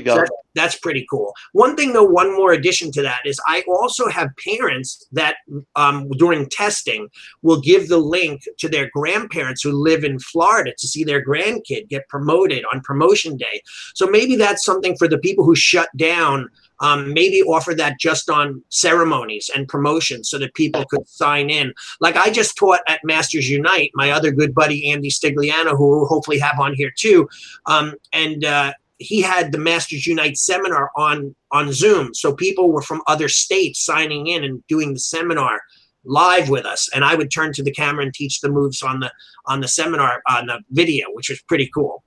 [0.00, 0.16] Go.
[0.16, 1.32] So that's pretty cool.
[1.52, 5.36] One thing, though, one more addition to that is I also have parents that
[5.76, 7.08] um, during testing
[7.42, 11.88] will give the link to their grandparents who live in Florida to see their grandkid
[11.88, 13.62] get promoted on promotion day.
[13.94, 16.48] So maybe that's something for the people who shut down.
[16.80, 21.74] Um, maybe offer that just on ceremonies and promotions so that people could sign in.
[22.00, 26.06] Like I just taught at Masters Unite, my other good buddy Andy Stigliano, who we'll
[26.06, 27.28] hopefully have on here too.
[27.66, 32.82] Um, and uh, he had the Masters Unite seminar on on Zoom, so people were
[32.82, 35.60] from other states signing in and doing the seminar
[36.04, 39.00] live with us, and I would turn to the camera and teach the moves on
[39.00, 39.12] the
[39.46, 42.02] on the seminar on the video, which was pretty cool.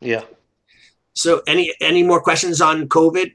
[0.00, 0.24] Yeah.
[1.14, 3.32] So, any any more questions on COVID?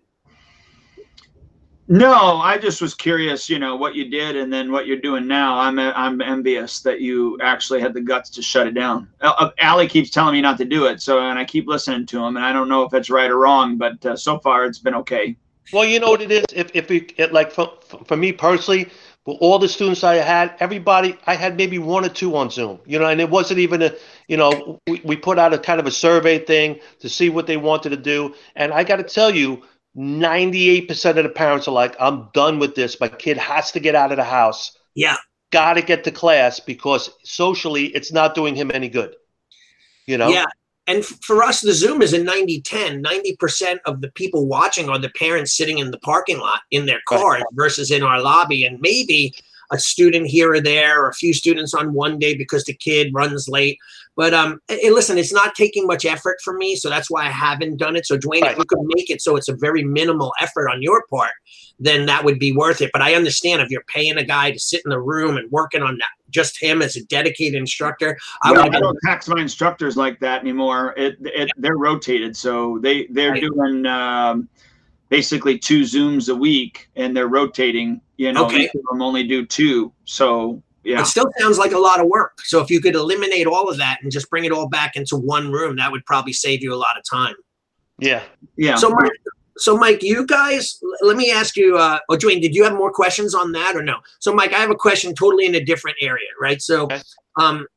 [1.90, 5.26] No, I just was curious, you know, what you did and then what you're doing
[5.26, 5.58] now.
[5.58, 9.08] I'm I'm envious that you actually had the guts to shut it down.
[9.22, 12.26] Uh, Allie keeps telling me not to do it, so and I keep listening to
[12.26, 14.80] him, and I don't know if it's right or wrong, but uh, so far it's
[14.80, 15.38] been okay.
[15.72, 16.46] Well, you know what it is.
[16.54, 17.72] If if we, it, like for,
[18.06, 18.90] for me personally,
[19.24, 22.80] for all the students I had, everybody I had maybe one or two on Zoom.
[22.86, 23.94] You know, and it wasn't even a,
[24.28, 27.48] you know, we, we put out a kind of a survey thing to see what
[27.48, 29.64] they wanted to do, and I got to tell you
[29.98, 33.00] 98% of the parents are like, I'm done with this.
[33.00, 34.78] My kid has to get out of the house.
[34.96, 35.18] Yeah.
[35.52, 39.16] Got to get to class because socially it's not doing him any good.
[40.06, 40.30] You know?
[40.30, 40.46] Yeah.
[40.86, 43.04] And for us, the Zoom is a 90 10.
[43.04, 47.02] 90% of the people watching are the parents sitting in the parking lot in their
[47.08, 47.44] cars right.
[47.54, 48.66] versus in our lobby.
[48.66, 49.36] And maybe
[49.72, 53.14] a student here or there, or a few students on one day because the kid
[53.14, 53.78] runs late.
[54.18, 57.78] But um, listen, it's not taking much effort for me, so that's why I haven't
[57.78, 58.08] done it.
[58.08, 58.54] So Duane, right.
[58.54, 61.34] if you could make it so it's a very minimal effort on your part,
[61.80, 62.90] then that would be worth it.
[62.92, 65.84] But I understand if you're paying a guy to sit in the room and working
[65.84, 68.18] on that, just him as a dedicated instructor.
[68.42, 70.96] I, well, I don't tax my instructors like that anymore.
[70.98, 73.44] It, it they're rotated, so they they're right.
[73.44, 74.50] doing um,
[75.10, 78.02] basically two zooms a week, and they're rotating.
[78.18, 78.68] You know, okay.
[78.90, 81.02] them only do two, so yeah.
[81.02, 82.40] It still sounds like a lot of work.
[82.46, 85.18] So if you could eliminate all of that and just bring it all back into
[85.18, 87.36] one room, that would probably save you a lot of time.
[88.00, 88.24] Yeah.
[88.56, 88.76] Yeah.
[88.76, 89.12] So Mike,
[89.58, 92.90] so Mike, you guys, let me ask you, uh, oh, Duane, did you have more
[92.90, 93.98] questions on that or no?
[94.20, 96.62] So Mike, I have a question totally in a different area, right?
[96.62, 97.02] So, okay.
[97.36, 97.68] um,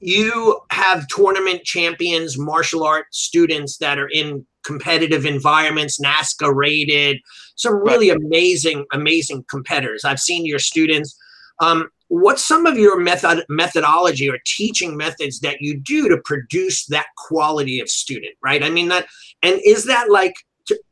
[0.00, 7.18] you have tournament champions, martial arts students that are in competitive environments, NASKA rated,
[7.54, 8.18] some really right.
[8.18, 10.04] amazing, amazing competitors.
[10.04, 11.16] I've seen your students.
[11.60, 16.86] Um, what's some of your method methodology or teaching methods that you do to produce
[16.86, 18.64] that quality of student right?
[18.64, 19.06] I mean that
[19.42, 20.34] and is that like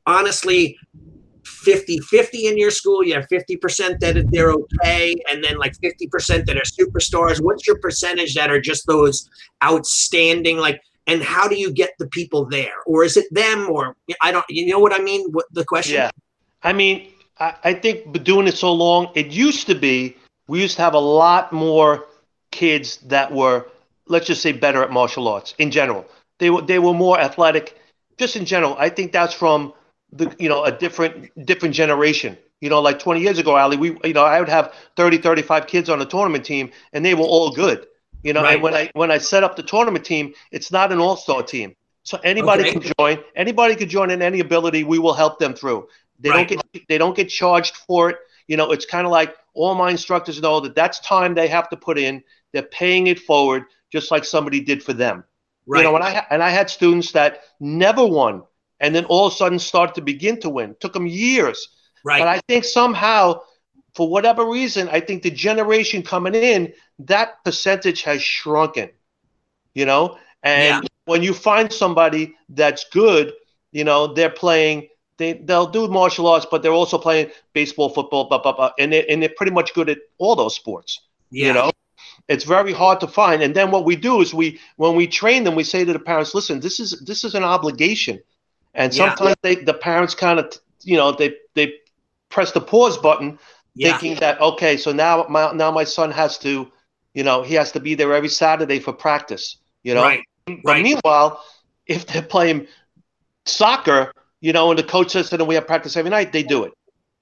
[0.06, 0.78] honestly
[1.44, 3.02] 50 50 in your school?
[3.02, 7.42] You have 50% that they're okay and then like 50% that are superstars?
[7.42, 9.28] What's your percentage that are just those
[9.62, 12.74] outstanding like and how do you get the people there?
[12.86, 15.28] Or is it them or i don't you know what i mean?
[15.32, 15.96] What the question?
[15.96, 16.10] Yeah.
[16.62, 20.16] I mean I, I think doing it so long it used to be
[20.48, 22.06] we used to have a lot more
[22.50, 23.66] kids that were,
[24.06, 26.06] let's just say, better at martial arts in general.
[26.38, 27.78] They were they were more athletic,
[28.16, 28.76] just in general.
[28.78, 29.72] I think that's from
[30.12, 32.36] the you know a different different generation.
[32.60, 35.66] You know, like 20 years ago, Allie, we you know I would have 30, 35
[35.66, 37.86] kids on a tournament team, and they were all good.
[38.22, 38.54] You know, right.
[38.54, 41.42] and when I when I set up the tournament team, it's not an all star
[41.42, 41.76] team.
[42.02, 42.72] So anybody okay.
[42.72, 43.18] can join.
[43.36, 44.82] Anybody can join in any ability.
[44.82, 45.88] We will help them through.
[46.18, 46.48] They right.
[46.48, 48.16] don't get they don't get charged for it.
[48.48, 51.68] You know, it's kind of like all my instructors know that that's time they have
[51.68, 52.22] to put in.
[52.52, 55.22] They're paying it forward, just like somebody did for them.
[55.66, 55.80] Right.
[55.80, 58.42] You know, and I and I had students that never won,
[58.80, 60.70] and then all of a sudden started to begin to win.
[60.70, 61.68] It took them years.
[62.02, 62.20] Right.
[62.20, 63.42] But I think somehow,
[63.94, 68.90] for whatever reason, I think the generation coming in, that percentage has shrunken.
[69.74, 70.88] You know, and yeah.
[71.04, 73.34] when you find somebody that's good,
[73.72, 78.28] you know, they're playing they they'll do martial arts, but they're also playing baseball, football,
[78.28, 81.00] blah blah blah, and they and they're pretty much good at all those sports.
[81.30, 81.48] Yeah.
[81.48, 81.72] You know,
[82.28, 83.42] it's very hard to find.
[83.42, 85.98] And then what we do is we when we train them, we say to the
[85.98, 88.20] parents, listen, this is this is an obligation,
[88.74, 89.54] and sometimes yeah.
[89.54, 91.74] they the parents kind of you know they they
[92.28, 93.38] press the pause button,
[93.74, 93.90] yeah.
[93.90, 96.70] thinking that okay, so now my now my son has to,
[97.14, 99.56] you know, he has to be there every Saturday for practice.
[99.82, 100.22] You know, right.
[100.46, 100.82] But right.
[100.82, 101.42] meanwhile,
[101.86, 102.68] if they're playing
[103.44, 106.42] soccer you know, and the coach says to them, we have practice every night, they
[106.42, 106.72] do it.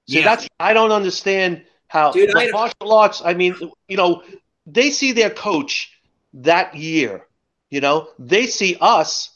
[0.07, 0.23] So yeah.
[0.23, 3.55] that's, I don't understand how Dude, I, martial arts, I mean,
[3.87, 4.23] you know,
[4.65, 5.93] they see their coach
[6.33, 7.25] that year,
[7.69, 9.31] you know, they see us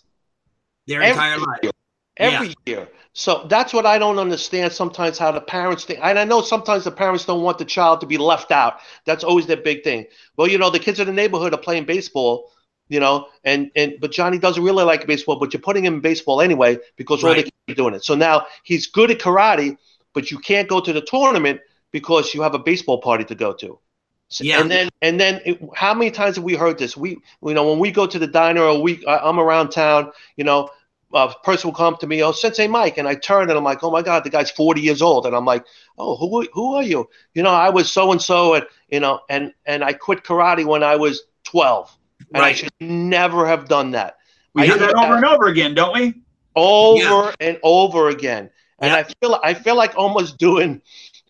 [0.88, 1.60] their entire life.
[1.64, 1.72] Year,
[2.18, 2.54] every yeah.
[2.66, 2.88] year.
[3.14, 6.00] So that's what I don't understand sometimes how the parents think.
[6.02, 8.80] And I know sometimes the parents don't want the child to be left out.
[9.06, 10.06] That's always their big thing.
[10.38, 12.52] Well, you know, the kids in the neighborhood are playing baseball
[12.92, 16.00] you know, and and but Johnny doesn't really like baseball, but you're putting him in
[16.02, 17.30] baseball anyway because right.
[17.30, 18.04] all they keep doing it.
[18.04, 19.78] So now he's good at karate,
[20.14, 23.54] but you can't go to the tournament because you have a baseball party to go
[23.54, 23.80] to.
[24.28, 24.60] So, yeah.
[24.60, 26.98] And then and then it, how many times have we heard this?
[26.98, 30.44] We you know when we go to the diner or we I'm around town, you
[30.44, 30.70] know,
[31.14, 33.86] a person will come to me, oh Sensei Mike, and I turn and I'm like,
[33.86, 35.64] oh my God, the guy's 40 years old, and I'm like,
[35.98, 37.08] oh who who are you?
[37.36, 40.66] You know, I was so and so, and you know, and and I quit karate
[40.66, 41.98] when I was 12
[42.34, 42.50] and right.
[42.50, 44.18] I should never have done that.
[44.54, 46.22] We hear that over and over again, don't we?
[46.56, 47.32] Over yeah.
[47.40, 48.50] and over again.
[48.80, 48.98] And yeah.
[48.98, 50.82] I feel I feel like almost doing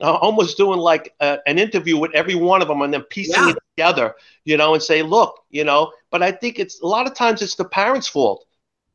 [0.02, 3.44] uh, almost doing like uh, an interview with every one of them and then piecing
[3.44, 3.52] yeah.
[3.52, 5.92] it together, you know, and say, look, you know.
[6.10, 8.46] But I think it's a lot of times it's the parents' fault.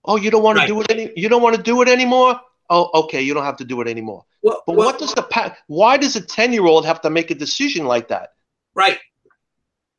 [0.05, 0.67] Oh, you don't want right.
[0.67, 1.13] to do it any.
[1.17, 2.41] You don't want to do it anymore.
[2.71, 4.25] oh, okay, you don't have to do it anymore.
[4.43, 7.11] Well, But well, what does the pa- why does a 10 year old have to
[7.11, 8.35] make a decision like that?
[8.75, 8.99] right,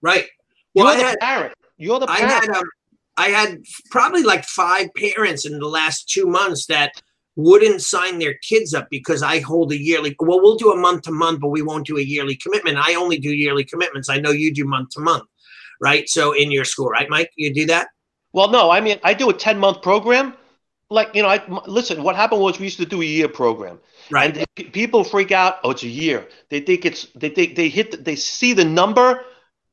[0.02, 0.26] right.
[0.76, 1.54] Well, You're I the had, parent.
[1.78, 2.64] You're the I had, um,
[3.18, 6.92] I had probably like five parents in the last two months that
[7.36, 10.16] wouldn't sign their kids up because I hold a yearly.
[10.20, 12.78] Well, we'll do a month to month, but we won't do a yearly commitment.
[12.78, 14.10] I only do yearly commitments.
[14.10, 15.24] I know you do month to month,
[15.80, 16.10] right?
[16.10, 17.32] So in your school, right, Mike?
[17.36, 17.90] You do that?
[18.34, 20.34] Well, no, I mean, I do a 10 month program.
[20.90, 23.28] Like, you know, I m- listen, what happened was we used to do a year
[23.28, 23.80] program.
[24.10, 24.36] Right.
[24.36, 25.58] And they, people freak out.
[25.64, 26.28] Oh, it's a year.
[26.50, 29.24] They think it's, they think they hit, the, they see the number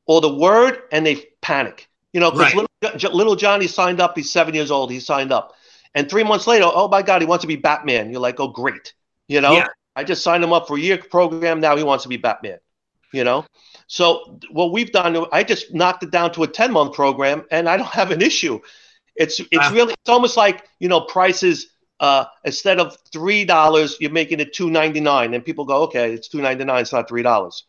[0.05, 1.87] or the word and they panic.
[2.15, 2.67] You know, because Right.
[2.81, 4.15] little, little Johnny signed up.
[4.15, 4.89] He's seven years old.
[4.91, 5.53] He signed up.
[5.95, 8.11] And three months later, oh my God, he wants to be Batman.
[8.11, 8.93] You're like, oh, great.
[9.27, 9.67] You know, Yeah.
[9.95, 11.59] I just signed him up for a year program.
[11.59, 12.59] Now he wants to be Batman.
[13.11, 13.45] You know,
[13.87, 17.69] so what we've done, I just knocked it down to a 10 month program and
[17.69, 18.59] I don't have an issue.
[19.15, 19.73] It's it's Wow.
[19.73, 21.67] really it's almost like you know prices
[22.01, 26.11] uh instead of three dollars you're making it two ninety nine and people go okay
[26.13, 27.63] it's two ninety nine it's not three dollars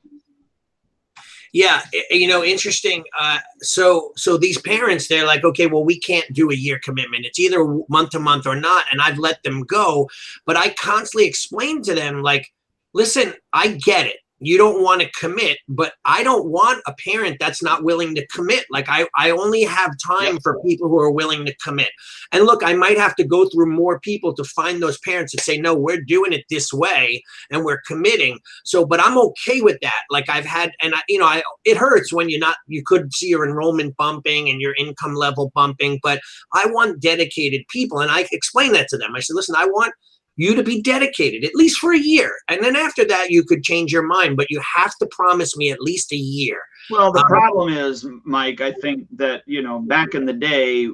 [1.57, 3.03] Yeah, you know, interesting.
[3.19, 7.25] Uh, so, so these parents, they're like, okay, well, we can't do a year commitment.
[7.25, 10.11] It's either month to month or not, and I've let them go.
[10.45, 12.53] But I constantly explain to them, like,
[12.93, 14.19] listen, I get it.
[14.39, 18.27] You don't want to commit, but I don't want a parent that's not willing to
[18.27, 18.67] commit.
[18.71, 21.91] Like I, I only have time for people who are willing to commit.
[22.33, 25.43] And look, I might have to go through more people to find those parents that
[25.43, 28.39] say, no, we're doing it this way and we're committing.
[28.65, 30.03] So, but I'm okay with that.
[30.11, 33.15] Like I've had, and I, you know, I, it hurts when you're not, you could
[33.15, 36.21] see your enrollment bumping and your income level bumping, but
[36.53, 38.01] I want dedicated people.
[38.01, 39.15] And I explain that to them.
[39.15, 39.95] I said, listen, I want
[40.37, 42.31] you to be dedicated at least for a year.
[42.49, 45.71] And then after that, you could change your mind, but you have to promise me
[45.71, 46.61] at least a year.
[46.91, 50.89] Well, the Um, problem is, Mike, I think that, you know, back in the day,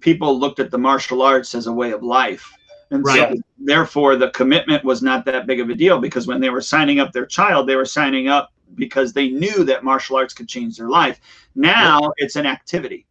[0.00, 2.52] people looked at the martial arts as a way of life.
[2.90, 3.30] And Right.
[3.30, 6.60] so, therefore, the commitment was not that big of a deal because when they were
[6.60, 10.48] signing up their child, they were signing up because they knew that martial arts could
[10.48, 11.20] change their life.
[11.54, 13.06] Now it's an activity.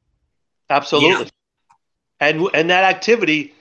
[0.70, 1.30] absolutely
[2.20, 3.54] and and that activity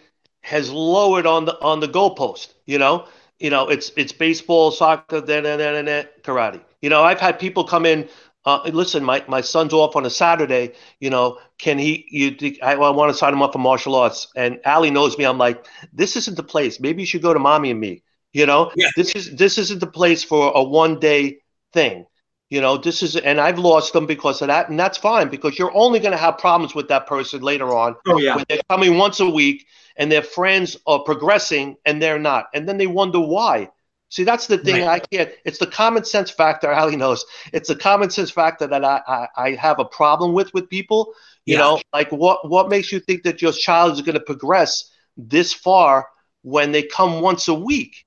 [0.42, 3.07] has lowered on the on the goalpost you know
[3.38, 7.38] you know it's it's baseball soccer then then then then karate you know i've had
[7.38, 8.09] people come in
[8.44, 10.72] uh, listen, my, my son's off on a Saturday.
[10.98, 12.05] You know, can he?
[12.11, 14.26] You, I, I want to sign him up for martial arts.
[14.35, 15.24] And Allie knows me.
[15.24, 16.81] I'm like, this isn't the place.
[16.81, 18.02] Maybe you should go to mommy and me.
[18.33, 18.88] You know, Yeah.
[18.96, 21.38] this is this isn't the place for a one day
[21.72, 22.07] thing.
[22.50, 25.59] You know, this is, and I've lost them because of that, and that's fine because
[25.59, 28.37] you're only going to have problems with that person later on Oh, yeah.
[28.37, 32.68] when they're coming once a week and their friends are progressing and they're not, and
[32.68, 33.70] then they wonder why.
[34.09, 35.31] See, that's the thing I can't.
[35.46, 36.70] It's the common sense factor.
[36.81, 37.24] Allie knows.
[37.55, 41.14] It's the common sense factor that I, I, I have a problem with with people.
[41.46, 41.61] You Yeah.
[41.61, 45.55] know, like what what makes you think that your child is going to progress this
[45.55, 46.09] far
[46.42, 48.05] when they come once a week?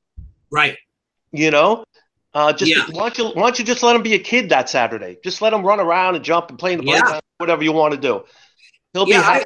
[0.51, 0.77] Right.
[1.31, 1.85] You know,
[2.35, 2.83] uh, just Yeah.
[2.93, 5.17] why don't you why don't you just let them be a kid that Saturday?
[5.23, 6.99] Just let them run around and jump and play in the Yeah.
[7.01, 8.23] playground, whatever you want to do.
[8.93, 9.45] He'll be Yeah, happy.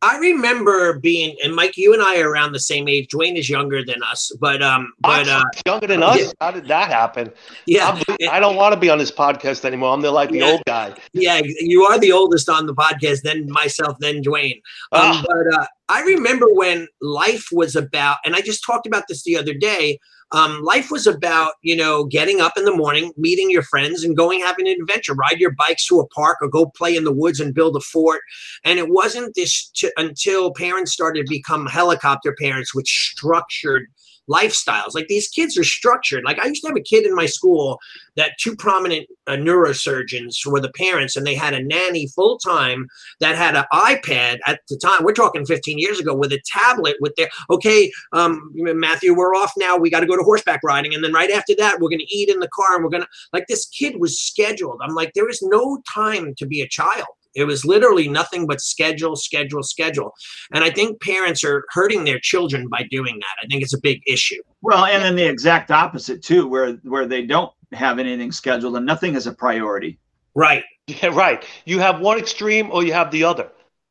[0.00, 3.08] I remember being, and Mike, you and I are around the same age.
[3.08, 6.18] Duane is younger than us, but um, but uh, younger than us.
[6.20, 6.30] yeah.
[6.40, 7.32] How did that happen?
[7.66, 9.92] yeah, I'm- I don't want to be on this podcast anymore.
[9.92, 10.50] I'm the like the Yeah.
[10.52, 10.94] old guy.
[11.14, 14.60] yeah, you are the oldest on the podcast, then myself, then Duane.
[14.92, 15.24] Um, Ah.
[15.26, 19.36] But uh, I remember when life was about, and I just talked about this the
[19.36, 19.98] other day.
[20.32, 24.14] Um, life was about, you know, getting up in the morning, meeting your friends, and
[24.14, 25.14] going having an adventure.
[25.14, 27.80] Ride your bikes to a park or go play in the woods and build a
[27.80, 28.20] fort.
[28.64, 33.86] And it wasn't this t- until parents started to become helicopter parents, which structured
[34.28, 34.94] lifestyles.
[34.94, 36.24] Like these kids are structured.
[36.24, 37.78] Like I used to have a kid in my school
[38.16, 42.88] that two prominent uh, neurosurgeons were the parents, and they had a nanny full time
[43.20, 45.04] that had an iPad at the time.
[45.04, 49.52] We're talking 15 years ago with a tablet with their okay, um, Matthew, we're off
[49.56, 49.76] now.
[49.76, 52.16] We got to go to horseback riding, and then right after that, we're going to
[52.16, 54.80] eat in the car, and we're going to like this kid was scheduled.
[54.82, 57.06] I'm like, there is no time to be a child.
[57.38, 60.12] It was literally nothing but schedule, schedule, schedule.
[60.52, 63.36] And I think parents are hurting their children by doing that.
[63.42, 64.42] I think it's a big issue.
[64.62, 68.86] Well, and then the exact opposite too, where where they don't have anything scheduled and
[68.86, 69.98] nothing is a priority.
[70.34, 71.44] Right, Yeah, right.
[71.64, 73.48] You have one extreme or you have the other.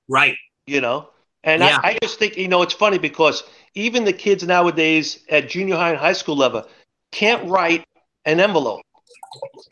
[0.09, 0.35] right.
[0.65, 1.09] You know,
[1.43, 1.79] and Yeah.
[1.83, 3.43] I, I just think you know it's funny because
[3.75, 6.65] even the kids nowadays at junior high and high school level
[7.11, 7.85] can't write
[8.25, 8.81] an envelope.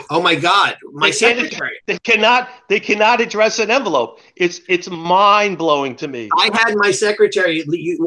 [0.10, 1.80] Oh my God, my They can't- secretary.
[1.88, 2.50] They cannot.
[2.70, 4.20] They cannot address an envelope.
[4.36, 6.30] It's it's mind blowing to me.
[6.38, 7.64] I had my secretary,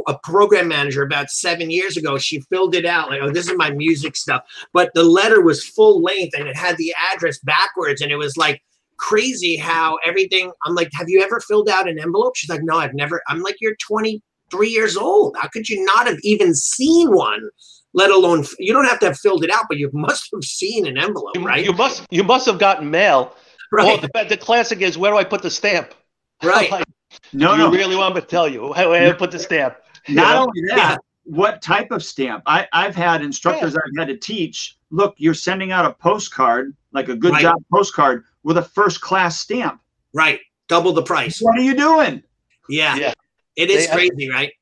[0.07, 2.18] a program manager, about seven years ago.
[2.18, 4.42] She filled it out like, "Oh, this is my music stuff,"
[4.72, 8.36] but the letter was full length and it had the address backwards, and it was
[8.36, 8.62] like
[8.99, 10.53] crazy how everything.
[10.64, 13.40] I'm like, "Have you ever filled out an envelope?" She's like, "No, I've never." I'm
[13.42, 15.36] like, "You're 23 years old.
[15.40, 17.49] How could you not have even seen one?
[17.95, 20.86] Let alone you don't have to have filled it out, but you must have seen
[20.86, 21.64] an envelope, You, right?
[21.64, 23.34] you must you must have gotten mail.
[23.72, 25.95] right, Or the, the classic is where do I put the stamp?
[26.43, 26.70] right.
[26.70, 26.84] Like,
[27.32, 27.70] No, you no.
[27.70, 29.76] really want me to tell you where, where to put the stamp?
[30.09, 30.41] Not know?
[30.43, 32.43] only that, what type of stamp?
[32.47, 34.76] I, I've had instructors I've had to teach.
[34.91, 37.43] Look, you're sending out a postcard, like a good Right.
[37.43, 39.80] job postcard, with a first class stamp.
[40.14, 40.41] right.
[40.68, 41.41] Double the price.
[41.41, 42.22] What are you doing?
[42.68, 42.95] Yeah.
[42.97, 43.14] Yeah.
[43.57, 44.53] It is They- crazy, right?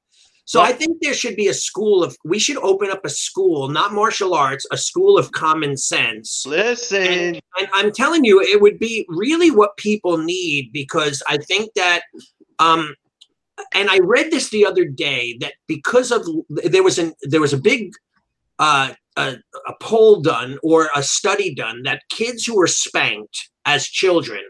[0.47, 3.69] So I think there should be a school of we should open up a school,
[3.69, 6.47] not martial arts, a school of common sense.
[6.47, 11.75] Listen, And I'm telling you, it would be really what people need because I think
[11.75, 12.03] that
[12.61, 12.95] um
[13.75, 17.53] and I read this the other day that because of there was an there was
[17.53, 17.93] a big
[18.61, 19.37] uh a,
[19.67, 24.45] a poll done or a study done that kids who were spanked as children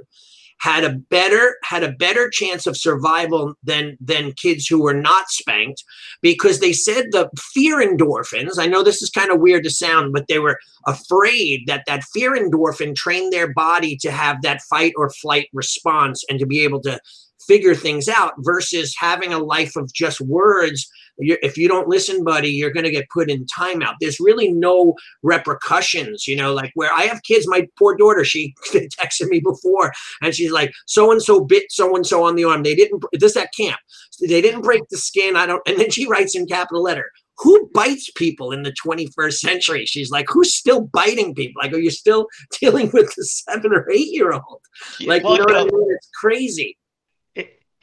[0.59, 5.29] had a better had a better chance of survival than than kids who were not
[5.29, 5.85] spanked
[6.23, 10.13] because they said the fear endorphins i know this is kind of weird to sound
[10.13, 14.93] but they were afraid that that fear endorphin trained their body to have that fight
[14.97, 16.99] or flight response and to be able to
[17.47, 20.88] figure things out versus having a life of just words.
[21.18, 23.94] You're, if you don't listen buddy you're going to get put in timeout.
[24.01, 28.55] There's really no repercussions you know like where i have kids my poor daughter she
[28.72, 32.44] texted me before and she's like so and so bit so and so on the
[32.44, 32.62] arm.
[32.62, 33.78] They didn't this at camp.
[34.20, 37.70] They didn't break the skin i don't and then she writes in capital letter who
[37.74, 39.84] bites people in the 21st century?
[39.86, 41.61] She's like who's still biting people?
[41.62, 42.26] Like are you still
[42.61, 44.61] dealing with the seven or eight year old
[45.07, 45.88] like you know what I mean?
[45.90, 46.62] it's crazy.
[46.62, 46.76] it,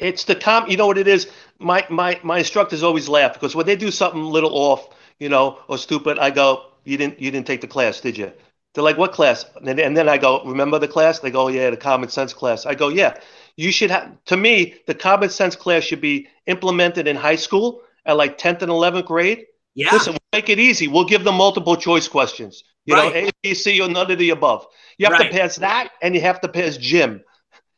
[0.03, 0.69] it's the com.
[0.69, 1.27] You know what it is?
[1.59, 4.89] My my my instructors always laugh because when they do something a little off,
[5.19, 8.31] you know, or stupid, I go, "You didn't you didn't take the class, did you?"
[8.73, 11.43] They're like, "What class?" And then, and then I go, "Remember the class?" They go,
[11.45, 13.13] oh, "Yeah, the common sense class." I go, "Yeah."
[13.55, 14.09] You should have.
[14.25, 18.63] To me, the common sense class should be implemented in high school at like 10th
[18.63, 19.45] and 11th grade.
[19.75, 20.87] yeah Listen, we'll make it easy.
[20.87, 22.63] We'll give them multiple choice questions.
[22.85, 24.65] You know, A, B, C, or none of the above.
[24.97, 25.31] You have Right.
[25.31, 27.23] to pass that, and you have to pass gym.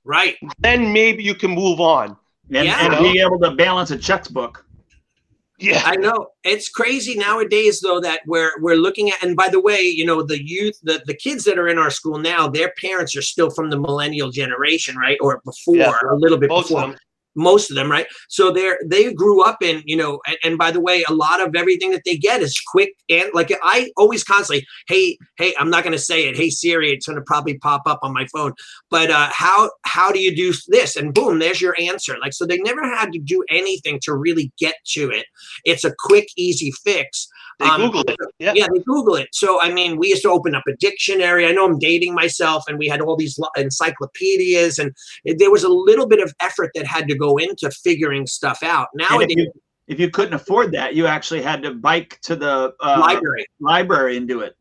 [0.05, 2.15] Right Then maybe you can move on.
[2.53, 2.85] And, Yeah.
[2.85, 4.65] and being able to balance a checkbook.
[5.57, 5.81] Yeah.
[5.85, 9.23] I know it's crazy nowadays, though that we're we're looking at.
[9.23, 11.89] And by the way, you know the youth, the the kids that are in our
[11.89, 15.93] school now, their parents are still from the millennial generation, right, or before, Yeah.
[16.11, 16.95] a little bit Most before.
[17.35, 18.07] Most of them, right?
[18.29, 21.41] So they're they grew up in, you know, and, and by the way, a lot
[21.41, 25.69] of everything that they get is quick and like I always constantly, hey, hey, I'm
[25.69, 28.53] not gonna say it, hey Siri, it's gonna probably pop up on my phone.
[28.89, 30.95] But uh, how how do you do this?
[30.95, 32.15] And boom, there's your answer.
[32.21, 35.25] Like so, they never had to do anything to really get to it.
[35.63, 37.27] It's a quick, easy fix.
[37.59, 38.17] They Um, Google it.
[38.39, 38.53] Yeah.
[38.55, 39.29] Yeah, they Google it.
[39.31, 41.45] So, I mean, we used to open up a dictionary.
[41.47, 44.93] I know I'm dating myself, and we had all these encyclopedias, and
[45.39, 48.87] there was a little bit of effort that had to go into figuring stuff out.
[48.93, 49.51] And if Nowadays, you,
[49.87, 53.45] if you couldn't afford that, you actually had to bike to the uh, library.
[53.59, 54.55] library and do it.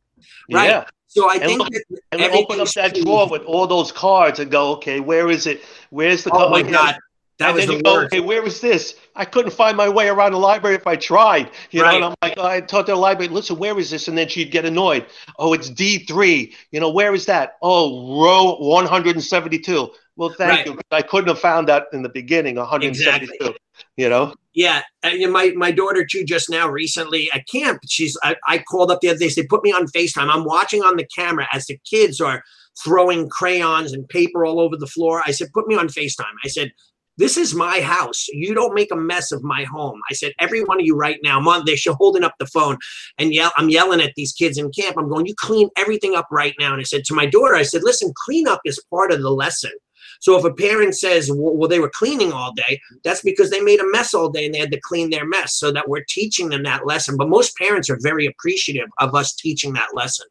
[0.53, 0.69] Right.
[0.71, 0.85] Yeah.
[1.09, 3.93] So I And think look- that And then open up that drawer with all those
[3.93, 5.63] cards and go, okay, where is it?
[5.91, 6.51] Where's the Oh card?
[6.51, 6.97] my God,
[7.39, 8.95] that and was then the you go, okay, where is this?
[9.17, 11.51] I couldn't find my way around the library if I tried.
[11.73, 11.91] You Right.
[11.91, 14.07] know, and I'm like, oh, I taught the library, listen, where is this?
[14.07, 15.07] And then she'd get annoyed.
[15.39, 16.55] Oh, it's D3.
[16.71, 17.57] You know, where is that?
[17.61, 19.91] Oh, row 172.
[20.17, 20.67] Well, thank Right.
[20.67, 20.79] you.
[20.93, 23.55] I couldn't have found that in the beginning, 172.
[23.97, 24.35] You know?
[24.53, 26.23] Yeah, and my my daughter too.
[26.25, 29.29] Just now, recently at camp, she's I, I called up the other day.
[29.29, 30.33] They put me on Facetime.
[30.33, 32.45] I'm watching on the camera as the kids are
[32.85, 35.23] throwing crayons and paper all over the floor.
[35.27, 36.71] I said, "Put me on Facetime." I said,
[37.17, 38.27] "This is my house.
[38.29, 41.19] You don't make a mess of my home." I said, "Every one of you right
[41.23, 42.79] now, mom." They're holding up the phone
[43.19, 43.53] and yell.
[43.57, 44.97] I'm yelling at these kids in camp.
[44.99, 47.63] I'm going, "You clean everything up right now." And I said to my daughter, "I
[47.63, 49.73] said, listen, clean up is part of the lesson."
[50.21, 53.81] So if a parent says, well, they were cleaning all day, that's because they made
[53.81, 56.49] a mess all day and they had to clean their mess so that we're teaching
[56.49, 57.17] them that lesson.
[57.17, 60.27] But most parents are very appreciative of us teaching that lesson.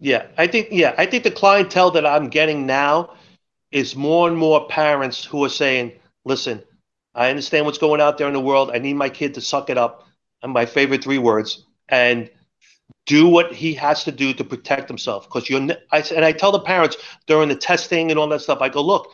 [0.00, 3.14] Yeah, I think yeah, I think the clientele that I'm getting now
[3.70, 5.92] is more and more parents who are saying,
[6.24, 6.62] "Listen,
[7.14, 8.70] I understand what's going out there in the world.
[8.72, 10.06] I need my kid to suck it up."
[10.42, 12.28] And my favorite three words and
[13.06, 15.60] do what he has to do to protect himself because you're
[15.92, 16.96] I, and I tell the parents
[17.26, 19.10] during the testing and all that stuff I go look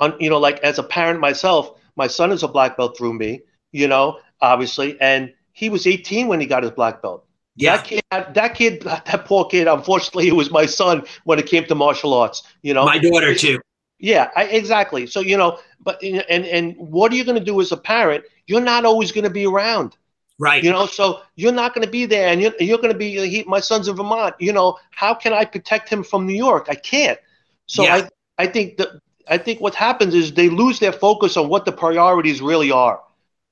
[0.00, 3.14] on you know like as a parent myself my son is a black belt through
[3.14, 3.42] me
[3.72, 7.26] you know obviously and he was 18 when he got his black belt
[7.58, 9.68] that kid, that kid, that poor kid.
[9.68, 12.42] Unfortunately, it was my son when it came to martial arts.
[12.62, 13.60] You know, my daughter too.
[14.02, 15.06] Yeah, I, exactly.
[15.06, 18.24] So you know, but and and what are you going to do as a parent?
[18.46, 19.96] You're not always going to be around.
[20.38, 20.62] Right.
[20.64, 23.14] You know, so you're not going to be there, and you're, you're going to be.
[23.28, 24.34] He, my son's in Vermont.
[24.40, 26.66] You know, how can I protect him from New York?
[26.68, 27.18] I can't.
[27.66, 27.94] So Yeah.
[28.38, 28.88] I, I think that
[29.28, 33.00] I think what happens is they lose their focus on what the priorities really are.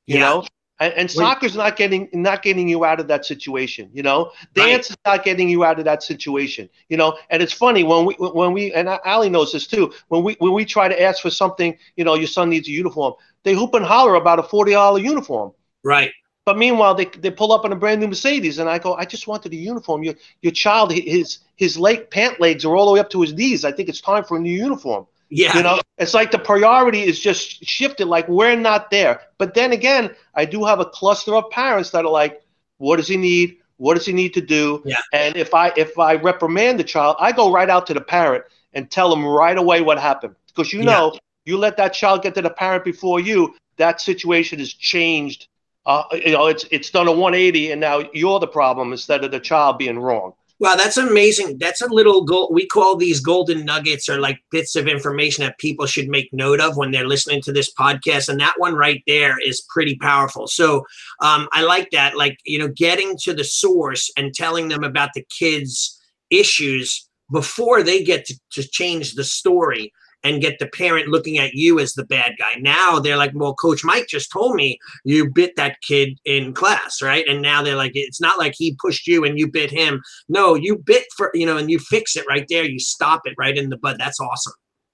[0.07, 0.21] You Yeah.
[0.21, 0.45] know,
[0.81, 4.33] And, and soccer's not getting not getting you out of that situation, you know.
[4.55, 4.91] Dance right.
[4.91, 7.19] is not getting you out of that situation, you know.
[7.29, 9.93] And it's funny when we when we and Allie knows this too.
[10.09, 12.71] When we when we try to ask for something, you know, your son needs a
[12.71, 13.13] uniform,
[13.43, 15.53] they hoop and holler about a forty dollar uniform.
[15.85, 16.13] Right.
[16.47, 19.05] But meanwhile, they, they pull up in a brand new Mercedes, and I go, I
[19.05, 20.03] just wanted a uniform.
[20.03, 23.35] Your your child, his his leg pant legs are all the way up to his
[23.35, 23.67] knees.
[23.67, 25.07] I think it's time for a new uniform.
[25.31, 25.57] Yeah.
[25.57, 29.23] You know, it's like the priority is just shifted, like we're not there.
[29.39, 32.43] But then again, I do have a cluster of parents that are like,
[32.79, 33.59] what does he need?
[33.77, 34.83] What does he need to do?
[34.85, 34.97] Yeah.
[35.13, 38.45] And if I if I reprimand the child, I go right out to the parent
[38.73, 40.35] and tell them right away what happened.
[40.49, 41.21] Because you know, yeah.
[41.45, 45.49] you let that child get to the parent before you, that situation has changed.
[45.87, 49.31] Uh, you know, it's it's done a 180, and now you're the problem instead of
[49.31, 50.35] the child being wrong.
[50.61, 51.57] Wow, that's amazing.
[51.57, 52.51] That's a little gold.
[52.53, 56.61] We call these golden nuggets or like bits of information that people should make note
[56.61, 58.29] of when they're listening to this podcast.
[58.29, 60.47] And that one right there is pretty powerful.
[60.47, 60.85] So
[61.23, 62.15] um, I like that.
[62.15, 65.99] Like, you know, getting to the source and telling them about the kids'
[66.29, 69.91] issues before they get to, to change the story
[70.23, 72.55] and get the parent looking at you as the bad guy.
[72.57, 77.01] Now they're like, well, Coach Mike just told me you bit that kid in class,
[77.03, 77.27] right?
[77.27, 80.03] And now they're like, it's not like he pushed you and you bit him.
[80.29, 82.65] No, you bit for, you know, and you fix it right there.
[82.65, 83.97] You stop it right in the bud.
[83.99, 84.53] That's awesome.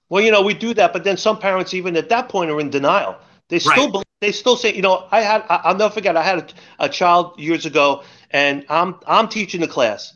[0.09, 2.59] Well, you know, we do that, but then some parents, even at that point, are
[2.61, 3.17] in denial.
[3.49, 3.91] They still right.
[3.91, 6.17] believe, they still say, you know, I had I'll never forget.
[6.17, 6.39] I had
[6.79, 10.13] a, a child years ago, and I'm I'm teaching the class,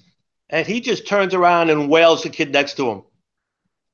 [0.49, 3.03] and he just turns around and wails the kid next to him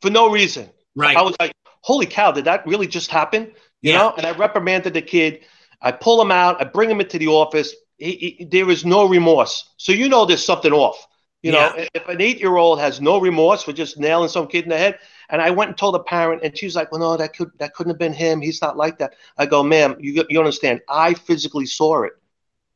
[0.01, 0.70] for no reason.
[0.97, 1.15] Right.
[1.15, 3.51] I was like, holy cow, did that really just happen?
[3.81, 3.97] You yeah.
[3.99, 4.13] know?
[4.17, 5.41] And I reprimanded the kid.
[5.81, 6.59] I pull him out.
[6.59, 7.75] I bring him into the office.
[7.97, 9.69] He, he, there is no remorse.
[9.77, 11.07] So you know there's something off.
[11.43, 11.69] You yeah.
[11.69, 14.97] know, if an eight-year-old has no remorse for just nailing some kid in the head,
[15.29, 17.51] and I went and told the parent, and she was like, "Well, no, that could
[17.59, 18.41] that couldn't have been him.
[18.41, 20.81] He's not like that." I go, "Ma'am, you you understand?
[20.89, 22.13] I physically saw it,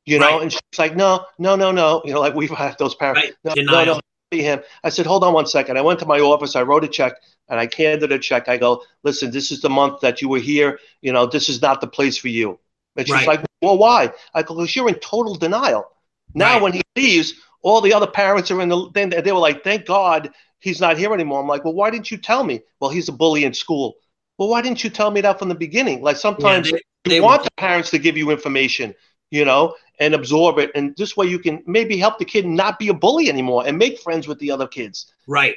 [0.05, 0.41] you know." Right.
[0.43, 3.31] And she's like, "No, no, no, no." You know, like we've had those parents.
[3.43, 3.55] Right.
[3.57, 3.99] No, no, no,
[4.29, 4.61] be him.
[4.83, 5.77] I said, "Hold on one second.
[5.77, 6.55] I went to my office.
[6.55, 7.15] I wrote a check
[7.49, 8.47] and I handed a check.
[8.47, 10.79] I go, listen, this is the month that you were here.
[11.01, 12.59] You know, this is not the place for you.
[12.95, 13.27] And she's right.
[13.27, 14.11] like, well, why?
[14.33, 15.89] I go, because you're in total denial.
[16.33, 16.61] Now, right.
[16.61, 19.85] when he leaves, all the other parents are in the, then they were like, thank
[19.85, 21.41] God he's not here anymore.
[21.41, 22.61] I'm like, well, why didn't you tell me?
[22.79, 23.95] Well, he's a bully in school.
[24.37, 26.01] Well, why didn't you tell me that from the beginning?
[26.01, 28.95] Like sometimes yeah, they, you they want the parents to give you information,
[29.29, 30.71] you know, and absorb it.
[30.73, 33.77] And this way you can maybe help the kid not be a bully anymore and
[33.77, 35.11] make friends with the other kids.
[35.27, 35.55] Right.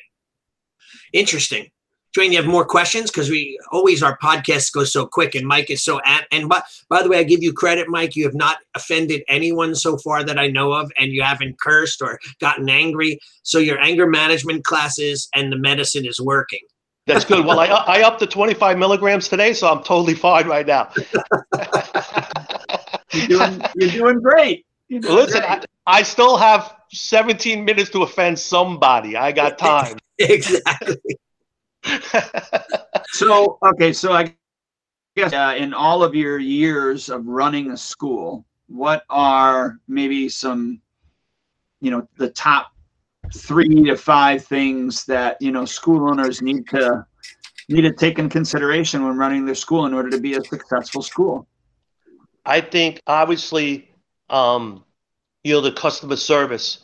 [1.12, 1.70] Interesting.
[2.14, 5.68] Duane, you have more questions because we always our podcast goes so quick, and Mike
[5.68, 6.26] is so at.
[6.30, 8.14] And by, by the way, I give you credit, Mike.
[8.14, 12.00] You have not offended anyone so far that I know of, and you haven't cursed
[12.00, 13.18] or gotten angry.
[13.42, 16.60] So your anger management classes and the medicine is working.
[17.06, 17.44] That's good.
[17.44, 20.90] Well, I I upped to 25 milligrams today, so I'm totally fine right now.
[23.12, 24.64] you're doing you're doing great.
[24.88, 25.66] You're doing Listen, great.
[25.86, 29.16] I, I still have 17 minutes to offend somebody.
[29.16, 29.98] I got time.
[30.18, 30.96] exactly.
[33.08, 34.34] so okay, so I
[35.16, 40.80] guess uh, in all of your years of running a school, what are maybe some,
[41.80, 42.72] you know, the top
[43.34, 47.04] three to five things that you know school owners need to
[47.68, 51.02] need to take in consideration when running their school in order to be a successful
[51.02, 51.46] school?
[52.44, 53.90] I think obviously,
[54.28, 54.84] um,
[55.42, 56.80] you know, the customer service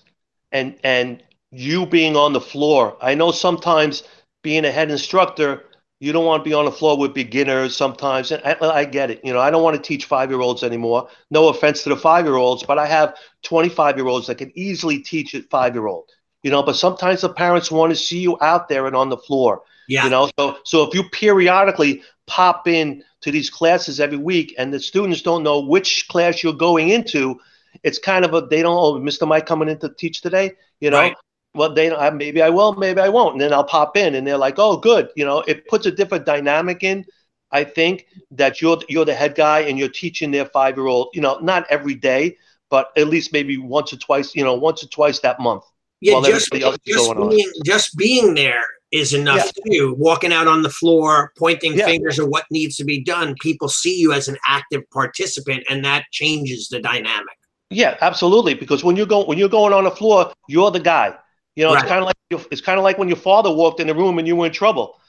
[0.53, 2.97] and and you being on the floor.
[3.01, 4.05] I know sometimes
[4.43, 5.65] being a head instructor,
[6.01, 8.33] you don't want to be on the floor with beginners sometimes.
[8.33, 9.21] And I, I get it.
[9.23, 11.09] You know, I don't want to teach five year olds anymore.
[11.31, 14.51] No offense to the five year olds, but I have 25 year olds that can
[14.55, 16.09] easily teach a five year old.
[16.43, 19.19] You know, but sometimes the parents want to see you out there and on the
[19.19, 19.63] floor.
[19.89, 20.05] Yeah.
[20.05, 24.73] You know, so so if you periodically pop in to these classes every week and
[24.73, 27.39] the students don't know which class you're going into,
[27.83, 29.29] it's kind of a they don't oh Mr.
[29.29, 30.99] Mike coming in to teach today, you know.
[30.99, 31.17] Right
[31.55, 34.27] well, they I, maybe I will, maybe I won't, and then I'll pop in, and
[34.27, 35.41] they're like, "Oh, good," you know.
[35.47, 37.05] It puts a different dynamic in.
[37.53, 41.09] I think that you're you're the head guy and you're teaching their five year old,
[41.13, 42.37] you know, not every day,
[42.71, 45.65] but at least maybe once or twice, you know, once or twice that month.
[46.01, 49.73] Yeah, just, just being, just being there is enough yeah.
[49.73, 49.95] too.
[49.99, 51.85] Walking out on the floor, pointing yeah.
[51.85, 53.35] fingers at what needs to be done.
[53.41, 57.37] People see you as an active participant, and that changes the dynamic.
[57.69, 58.55] Yeah, absolutely.
[58.55, 61.17] Because when you go when you're going on the floor, you're the guy.
[61.57, 61.83] You know, right.
[61.83, 64.19] it's kind of like it's kind of like when your father walked in the room
[64.19, 65.01] and you were in trouble.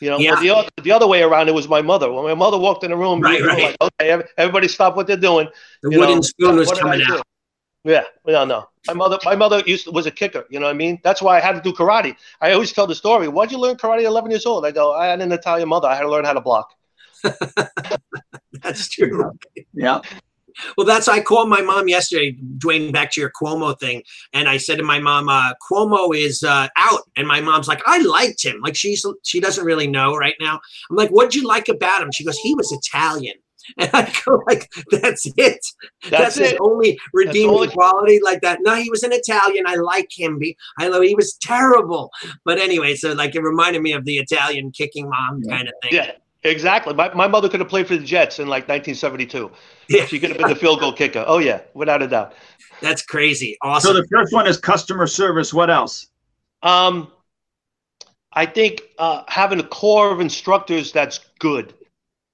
[0.00, 0.38] You know, yeah.
[0.40, 2.12] the, other, the other way around, it was my mother.
[2.12, 3.74] When my mother walked in the room, right, right.
[3.80, 5.48] Like, okay, everybody stop what they're doing.
[5.82, 7.22] The you wooden know, spoon was coming out.
[7.84, 8.68] Yeah, no, no.
[8.88, 10.44] My mother, my mother used to, was a kicker.
[10.50, 11.00] You know what I mean?
[11.02, 12.16] That's why I had to do karate.
[12.40, 13.28] I always tell the story.
[13.28, 14.66] Why'd you learn karate at 11 years old?
[14.66, 15.88] I go, I had an Italian mother.
[15.88, 16.74] I had to learn how to block.
[18.62, 19.32] That's true.
[19.72, 20.00] Yeah.
[20.76, 24.02] Well, that's I called my mom yesterday, Duane, back to your Cuomo thing,
[24.32, 27.82] and I said to my mom, uh, "Cuomo is uh, out," and my mom's like,
[27.86, 30.60] "I liked him." Like she's she doesn't really know right now.
[30.90, 33.34] I'm like, "What'd you like about him?" She goes, "He was Italian."
[33.78, 35.58] And I go like, "That's it.
[36.02, 36.50] That's, That's it.
[36.50, 38.60] his only redeeming only- quality." Like that.
[38.62, 39.64] No, he was an Italian.
[39.66, 40.40] I like him.
[40.78, 42.12] I know he was terrible,
[42.44, 45.94] but anyway, so like it reminded me of the Italian kicking mom kind of thing.
[45.94, 46.12] Yeah.
[46.46, 46.94] Exactly.
[46.94, 49.50] My, my mother could have played for the Jets in like 1972.
[49.88, 50.06] Yeah.
[50.06, 51.24] She could have been the field goal kicker.
[51.26, 52.34] Oh, yeah, without a doubt.
[52.80, 53.56] That's crazy.
[53.62, 53.94] Awesome.
[53.94, 55.52] So the first one is customer service.
[55.52, 56.08] What else?
[56.62, 57.10] Um,
[58.32, 61.74] I think uh, having a core of instructors that's good.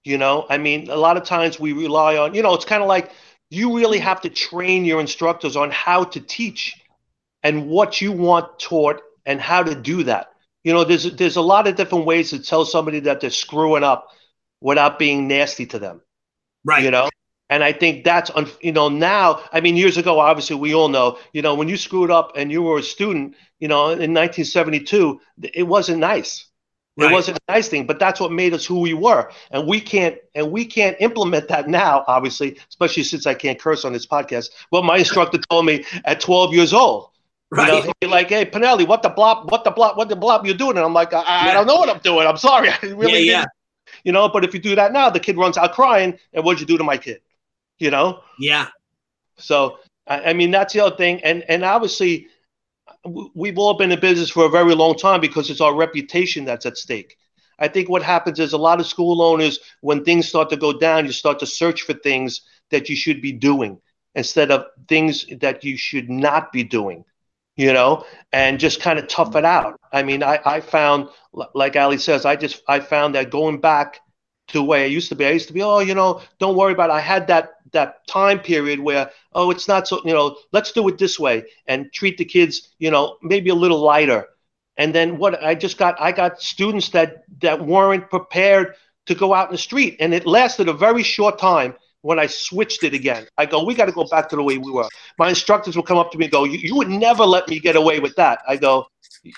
[0.05, 2.83] You know, I mean, a lot of times we rely on, you know, it's kind
[2.83, 3.13] of like
[3.51, 6.75] you really have to train your instructors on how to teach
[7.45, 10.32] and what you want taught and how to do that
[10.65, 13.85] you know, there's there's a lot of different ways to tell somebody that they're screwing
[13.85, 14.09] up
[14.61, 16.01] without being nasty to them.
[16.65, 16.85] Right.
[16.85, 17.09] You know,
[17.51, 19.41] and I think that's un, you know now.
[19.53, 21.19] I mean, years ago, obviously, we all know.
[21.33, 25.21] You know, when you screwed up and you were a student, you know, in 1972,
[25.53, 26.47] it wasn't nice.
[26.97, 27.11] Right.
[27.11, 29.81] It wasn't a nice thing, but that's what made us who we were, and we
[29.81, 34.07] can't and we can't implement that now, obviously, especially since I can't curse on this
[34.07, 34.51] podcast.
[34.71, 37.12] Well, my instructor told me at 12 years old.
[37.53, 37.68] Right.
[37.68, 39.50] You know, he'd be like, "Hey, Pinellie, what the blob?
[39.50, 39.98] What the blob?
[39.98, 41.53] What the blob you doing?" And I'm like, "I, yeah.
[41.53, 42.26] Don't know what I'm doing.
[42.26, 42.70] I'm sorry.
[42.82, 43.44] I really yeah, yeah.
[44.05, 46.18] You know, but if you do that now, the kid runs out crying.
[46.32, 47.20] And what'd you do to my kid?
[47.78, 48.20] You know?
[48.38, 48.68] Yeah.
[49.36, 52.28] So I, I mean, that's the other thing, and and obviously,
[53.34, 56.64] we've all been in business for a very long time because it's our reputation that's
[56.64, 57.18] at stake.
[57.59, 60.72] I think what happens is a lot of school owners, when things start to go
[60.72, 62.40] down, you start to search for things
[62.70, 63.78] that you should be doing
[64.14, 67.05] instead of things that you should not be doing
[67.57, 69.78] you know, and just kind of tough it out.
[69.92, 71.09] I mean, I, I found,
[71.55, 74.00] like Allie says, I just, I found that going back
[74.48, 76.57] to the way I used to be, I used to be, oh, you know, don't
[76.57, 76.94] worry about it.
[76.94, 80.86] I had that, that time period where, oh, it's not so, you know, let's do
[80.88, 84.28] it this way and treat the kids, you know, maybe a little lighter.
[84.78, 88.74] And then what I just got, I got students that, that weren't prepared
[89.07, 89.96] to go out in the street.
[90.00, 93.26] And it lasted a very short time when I switched it again.
[93.38, 94.88] I go, we got to go back to the way we were.
[95.18, 97.76] My instructors will come up to me and go, you, would never let me get
[97.76, 98.40] away with that.
[98.46, 98.86] I go,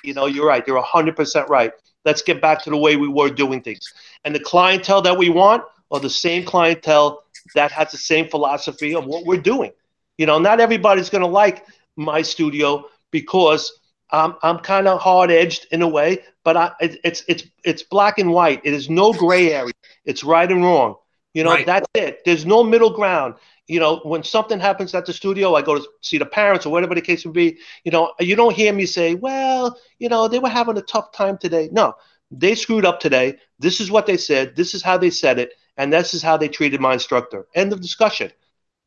[0.02, 0.66] you know, you're right.
[0.66, 1.72] You're 100% right.
[2.04, 3.92] Let's get back to the way we were doing things.
[4.24, 7.22] And the clientele that we want are the same clientele
[7.54, 9.72] that has the same philosophy of what we're doing.
[10.16, 15.30] You know, not everybody's going to like my studio because I'm, I'm kind of hard
[15.30, 18.60] edged in a way, but I, it, it's, it's, it's black and white.
[18.64, 19.72] It is no gray area.
[20.04, 20.96] It's right and wrong.
[21.34, 21.66] You know, right.
[21.66, 22.24] that's it.
[22.24, 23.34] There's no middle ground.
[23.66, 26.70] You know, when something happens at the studio, I go to see the parents or
[26.70, 27.58] whatever the case may be.
[27.84, 31.12] You know, you don't hear me say, well, you know, they were having a tough
[31.12, 31.68] time today.
[31.72, 31.94] No,
[32.30, 33.38] they screwed up today.
[33.58, 34.54] This is what they said.
[34.54, 35.52] This is how they said it.
[35.76, 37.46] And this is how they treated my instructor.
[37.54, 38.30] End of discussion.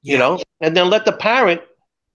[0.04, 0.14] Yeah.
[0.14, 1.62] You know, and then let the parent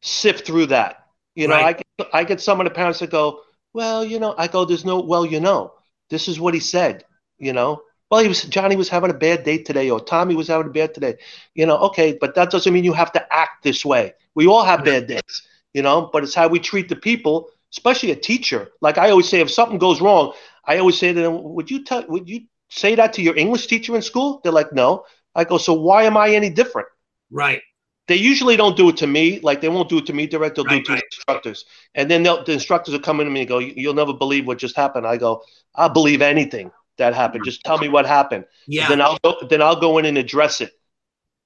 [0.00, 1.06] sift through that.
[1.34, 1.76] You know, right.
[1.76, 3.40] I, get, I get some of the parents that go,
[3.72, 5.74] well, you know, I go, there's no, well, you know,
[6.10, 7.04] this is what he said,
[7.38, 10.48] you know, well, he was Johnny was having a bad day today, or Tommy was
[10.48, 11.16] having a bad today.
[11.54, 14.12] You know, okay, but that doesn't mean you have to act this way.
[14.34, 15.42] We all have bad days,
[15.72, 18.68] you know, but it's how we treat the people, especially a teacher.
[18.82, 20.34] Like I always say, if something goes wrong,
[20.66, 22.04] I always say to them, "Would you tell?
[22.06, 25.56] Would you say that to your English teacher in school?" They're like, "No." I go,
[25.56, 26.88] "So why am I any different?"
[27.30, 27.62] Right.
[28.08, 29.40] They usually don't do it to me.
[29.40, 30.56] Like they won't do it to me direct.
[30.56, 31.02] They'll right, do it to right.
[31.10, 34.46] instructors, and then the instructors will come in to me and go, "You'll never believe
[34.46, 35.42] what just happened." I go,
[35.74, 36.70] "I'll believe anything."
[37.02, 37.44] That happened.
[37.44, 38.44] Just tell me what happened.
[38.66, 38.88] Yeah.
[38.88, 40.72] Then I'll go, then I'll go in and address it.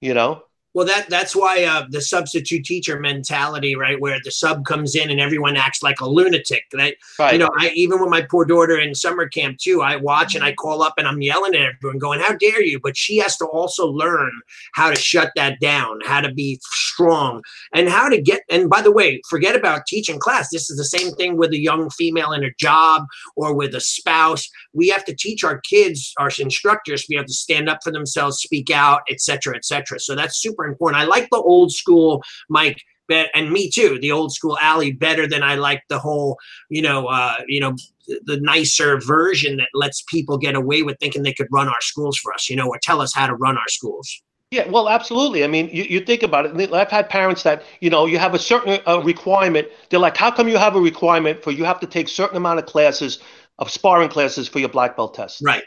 [0.01, 0.43] You know.
[0.77, 5.09] Well, that that's why uh, the substitute teacher mentality, right, where the sub comes in
[5.09, 6.65] and everyone acts like a lunatic.
[6.73, 7.33] That right.
[7.33, 10.45] you know, I even with my poor daughter in summer camp too, I watch and
[10.45, 13.39] I call up and I'm yelling at everyone, going, "How dare you!" But she has
[13.39, 14.31] to also learn
[14.75, 18.43] how to shut that down, how to be strong, and how to get.
[18.51, 20.51] And by the way, forget about teaching class.
[20.51, 23.81] This is the same thing with a young female in a job or with a
[23.81, 24.47] spouse.
[24.75, 27.93] We have to teach our kids, our instructors, to be able to stand up for
[27.93, 29.99] themselves, speak out, etc., etc.
[30.01, 31.01] So that's super important.
[31.01, 35.43] I like the old school Mike and me too, the old school allie better than
[35.43, 36.39] I like the whole,
[36.71, 41.23] you know, uh, you know, the nicer version that lets people get away with thinking
[41.23, 43.57] they could run our schools for us, you know, or tell us how to run
[43.57, 44.23] our schools.
[44.53, 45.43] Yeah, well, absolutely.
[45.43, 46.73] I mean, you, you think about it.
[46.73, 49.67] I've had parents that, you know, you have a certain uh, requirement.
[49.91, 52.61] They're like, how come you have a requirement for you have to take certain amount
[52.61, 53.19] of classes
[53.59, 55.43] of sparring classes for your black belt test?
[55.45, 55.65] Right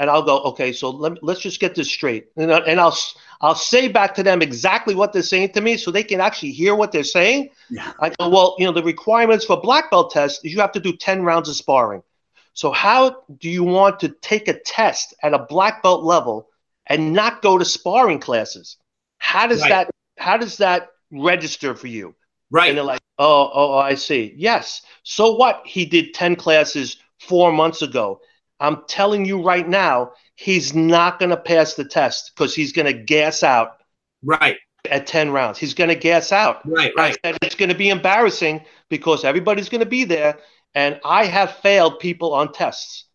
[0.00, 2.28] and I'll go, okay, so let, let's just get this straight.
[2.36, 2.96] And, I, and I'll
[3.40, 6.52] I'll say back to them exactly what they're saying to me so they can actually
[6.52, 7.50] hear what they're saying.
[7.70, 7.92] Yeah.
[7.98, 10.80] I go, well, you know, the requirements for black belt test is you have to
[10.80, 12.02] do 10 rounds of sparring.
[12.52, 16.48] So how do you want to take a test at a black belt level
[16.86, 18.76] and not go to sparring classes?
[19.18, 19.70] How does right.
[19.70, 22.14] that how does that register for you?
[22.50, 22.68] Right.
[22.68, 24.34] And they're like, oh, oh, oh, I see.
[24.36, 24.82] Yes.
[25.02, 25.62] So what?
[25.64, 28.20] He did 10 classes four months ago.
[28.60, 32.86] I'm telling you right now, he's not going to pass the test because he's going
[32.86, 33.78] to gas out
[34.22, 34.58] right
[34.90, 35.58] at 10 rounds.
[35.58, 36.66] He's going to gas out.
[36.66, 37.16] Right, right.
[37.24, 40.38] And it's going to be embarrassing because everybody's going to be there.
[40.74, 43.06] And I have failed people on tests.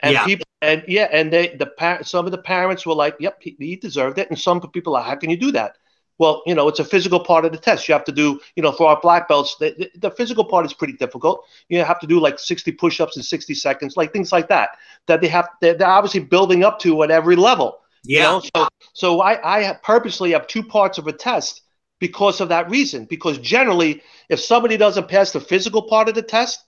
[0.00, 0.24] And Yeah.
[0.24, 3.56] people, and yeah, and they, the par- some of the parents were like, yep, he,
[3.58, 4.28] he deserved it.
[4.30, 5.76] And some people are, like, how can you do that?
[6.18, 7.88] Well, you know, it's a physical part of the test.
[7.88, 10.72] You have to do, you know, for our black belts, the, the, physical part is
[10.72, 11.44] pretty difficult.
[11.68, 14.70] You have to do like 60 push ups in 60 seconds, like things like that,
[15.06, 17.80] that they have, they're, they're obviously building up to at every level.
[18.06, 18.32] You Yeah.
[18.32, 21.62] know, so so I, I purposely have two parts of a test
[21.98, 23.06] because of that reason.
[23.06, 26.62] Because generally, if somebody doesn't pass the physical part of the test,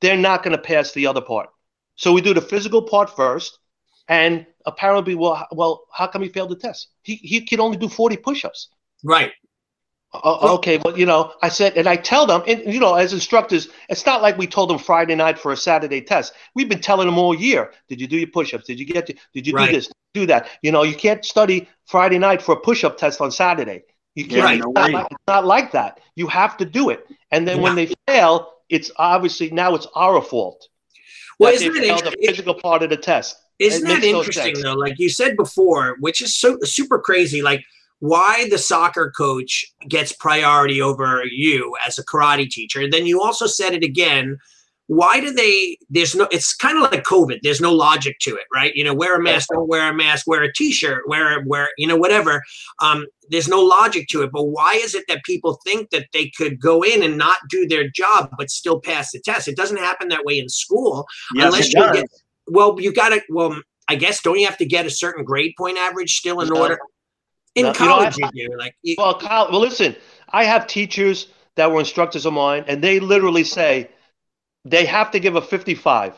[0.00, 1.50] they're not going to pass the other part.
[1.96, 3.58] So we do the physical part first,
[4.08, 6.88] and apparently, well, well, how come he failed the test?
[7.02, 8.68] He he can only do forty push-ups.
[9.06, 9.32] Right.
[10.12, 13.12] Uh, okay, well, you know, I said, and I tell them, and you know, as
[13.12, 16.32] instructors, it's not like we told them Friday night for a Saturday test.
[16.54, 17.72] We've been telling them all year.
[17.88, 18.64] Did you do your push-ups?
[18.66, 19.06] Did you get?
[19.06, 19.70] To, did you Right.
[19.70, 19.90] do this?
[20.14, 20.48] Do that?
[20.62, 23.82] You know, you can't study Friday night for a push-up test on Saturday.
[24.14, 24.36] You can't.
[24.36, 26.00] Yeah, it's, not like, it's not like that.
[26.14, 30.22] You have to do it, and then when they fail, it's obviously now it's our
[30.22, 30.68] fault.
[31.38, 33.36] Well, that isn't they it the physical part of the test?
[33.58, 34.74] Isn't It that makes no interesting though?
[34.74, 37.42] Like you said before, which is so super crazy.
[37.42, 37.64] Like
[38.00, 42.80] why the soccer coach gets priority over you as a karate teacher.
[42.82, 44.36] And Then you also said it again.
[44.88, 45.78] Why do they?
[45.90, 46.28] There's no.
[46.30, 47.40] It's kind of like COVID.
[47.42, 48.72] There's no logic to it, right?
[48.76, 51.88] You know, wear a mask, don't wear a mask, wear a t-shirt, wear wear you
[51.88, 52.40] know whatever.
[52.80, 54.30] Um, there's no logic to it.
[54.32, 57.66] But why is it that people think that they could go in and not do
[57.66, 59.48] their job but still pass the test?
[59.48, 61.96] It doesn't happen that way in school Yes, unless you does.
[61.96, 62.06] get
[62.46, 65.52] well you got to well i guess don't you have to get a certain grade
[65.58, 66.60] point average still in No.
[66.62, 66.78] order
[67.56, 69.96] in No, you know, college I- you do like you, Well, Kyle, well, listen,
[70.28, 73.90] I have teachers that were instructors of mine, and they literally say
[74.64, 76.14] they have to give a 55.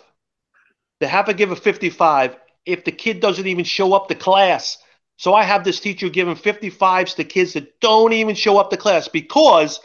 [1.00, 2.36] They have to give a 55
[2.66, 4.78] if the kid doesn't even show up to class.
[5.16, 8.76] So I have this teacher giving 55s to kids that don't even show up to
[8.76, 9.80] class because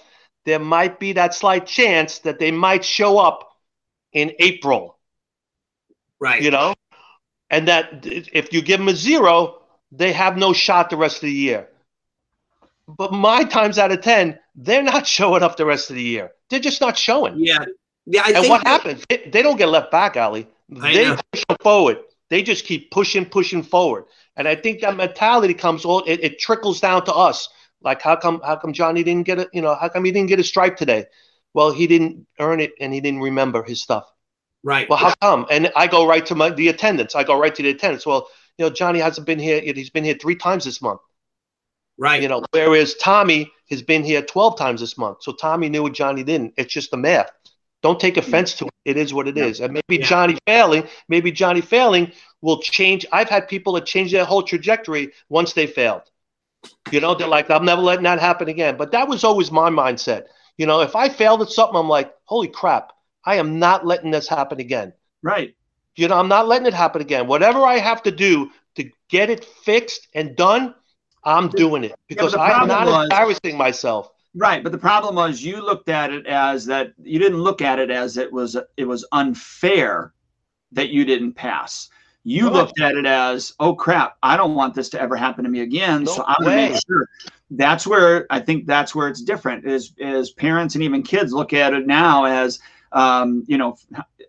[0.46, 3.50] there might be that slight chance that they might show up
[4.12, 4.98] in April
[6.20, 6.76] right you know,
[7.50, 9.63] and that if you give them a zero,
[9.96, 11.68] they have no shot the rest of the year.
[12.88, 16.32] But my times out of 10, they're not showing up the rest of the year.
[16.50, 17.36] They're just not showing.
[17.38, 17.66] yeah
[18.06, 19.06] yeah i and think what that- happens?
[19.10, 20.48] They, they don't get left back, Allie.
[20.82, 21.18] I They know.
[21.32, 21.98] push forward.
[22.30, 24.06] They just keep pushing, pushing forward.
[24.36, 27.48] And I think that mentality comes all it, it trickles down to us.
[27.82, 29.50] Like how come how come Johnny didn't get it?
[29.54, 31.06] You know, how come he didn't get a stripe today?
[31.54, 34.06] Well, he didn't earn it and he didn't remember his stuff.
[34.64, 35.46] right Well, how come?
[35.52, 37.14] And I go right to my the attendance.
[37.16, 38.06] I go right to the attendance.
[38.06, 38.28] Well,
[38.58, 39.62] you know, Johnny hasn't been here.
[39.62, 39.78] Yet.
[39.78, 41.02] He's been here three times this month.
[41.98, 45.18] right You know, whereas Tommy has been here twelve times this month.
[45.22, 46.54] So Tommy knew what Johnny didn't.
[46.58, 47.32] It's just the math.
[47.82, 48.20] Don't take hmm.
[48.20, 48.72] offense to it.
[48.86, 49.60] It is what it is.
[49.60, 50.06] And maybe Yeah.
[50.06, 53.06] Johnny failing, maybe Johnny failing will change.
[53.12, 56.04] I've had people that change their whole trajectory once they failed.
[56.92, 58.78] You know, they're like, I'm never letting that happen again.
[58.78, 60.26] But that was always my mindset.
[60.58, 62.94] You know, if I failed at something, I'm like, holy crap,
[63.26, 64.94] I am not letting this happen again.
[65.22, 65.56] Right.
[65.96, 67.28] You know, I'm not letting it happen again.
[67.28, 70.74] Whatever I have to do to get it fixed and done,
[71.24, 74.10] I'm doing it because the I'm not was- embarrassing myself.
[74.36, 77.78] Right, but the problem was you looked at it as that you didn't look at
[77.78, 80.12] it as it was it was unfair
[80.72, 81.90] that you didn't pass.
[82.24, 85.50] You looked at it as, oh crap, I don't want this to ever happen to
[85.50, 86.08] me again.
[86.08, 87.08] so No I'm gonna make sure.
[87.52, 89.66] That's where I think that's where it's different.
[89.66, 92.60] Is is parents and even kids look at it now as
[92.94, 93.78] um, you know,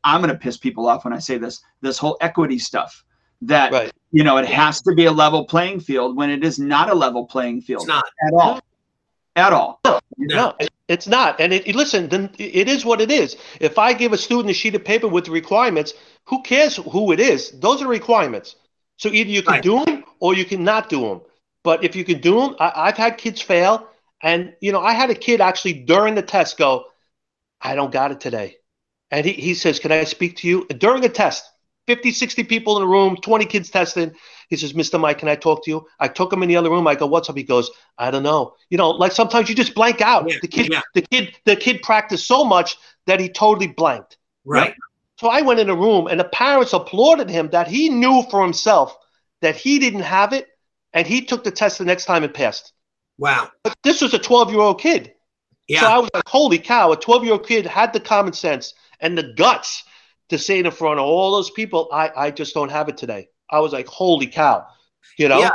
[0.04, 3.04] I'm gonna piss people off when I say this, this whole equity stuff.
[3.42, 3.90] That Right.
[4.12, 6.94] you know, it has to be a level playing field when it is not a
[6.94, 8.60] level playing field it's not at all.
[9.36, 9.80] At all.
[9.84, 10.54] no, No,
[10.86, 11.40] it's not.
[11.40, 13.36] And it, listen, then it is what it is.
[13.60, 15.94] If I give a student a sheet of paper with the requirements,
[16.26, 17.50] who cares who it is?
[17.58, 18.56] Those are requirements.
[18.98, 19.62] So either you can Right.
[19.62, 21.20] do them or you can not do them.
[21.64, 23.88] But if you can do them, I, I've had kids fail.
[24.22, 26.84] And, you know, I had a kid actually during the test go,
[27.60, 28.58] I don't got it today.
[29.10, 30.66] And he, he says, Can I speak to you?
[30.66, 31.48] During a test,
[31.86, 34.12] 50, 60 people in the room, 20 kids testing.
[34.48, 34.98] He says, Mr.
[35.00, 35.86] Mike, can I talk to you?
[36.00, 36.86] I took him in the other room.
[36.86, 37.36] I go, What's up?
[37.36, 38.54] He goes, I don't know.
[38.70, 40.28] You know, like sometimes you just blank out.
[40.28, 40.80] Yeah, the kid, yeah.
[40.94, 42.76] the kid, the kid practiced so much
[43.06, 44.16] that he totally blanked.
[44.44, 44.74] right
[45.18, 48.42] So I went in a room and the parents applauded him that he knew for
[48.42, 48.96] himself
[49.42, 50.46] that he didn't have it
[50.92, 52.72] and he took the test the next time and passed.
[53.18, 55.12] wow But this was a 12 year old kid.
[55.68, 58.32] yeah So I was like, holy cow, a 12 year old kid had the common
[58.32, 58.74] sense
[59.04, 59.84] and the guts
[60.30, 63.28] to say in front of all those people, I, I just don't have it today.
[63.50, 64.66] I was like, holy cow.
[65.18, 65.38] You know?
[65.38, 65.50] Yeah.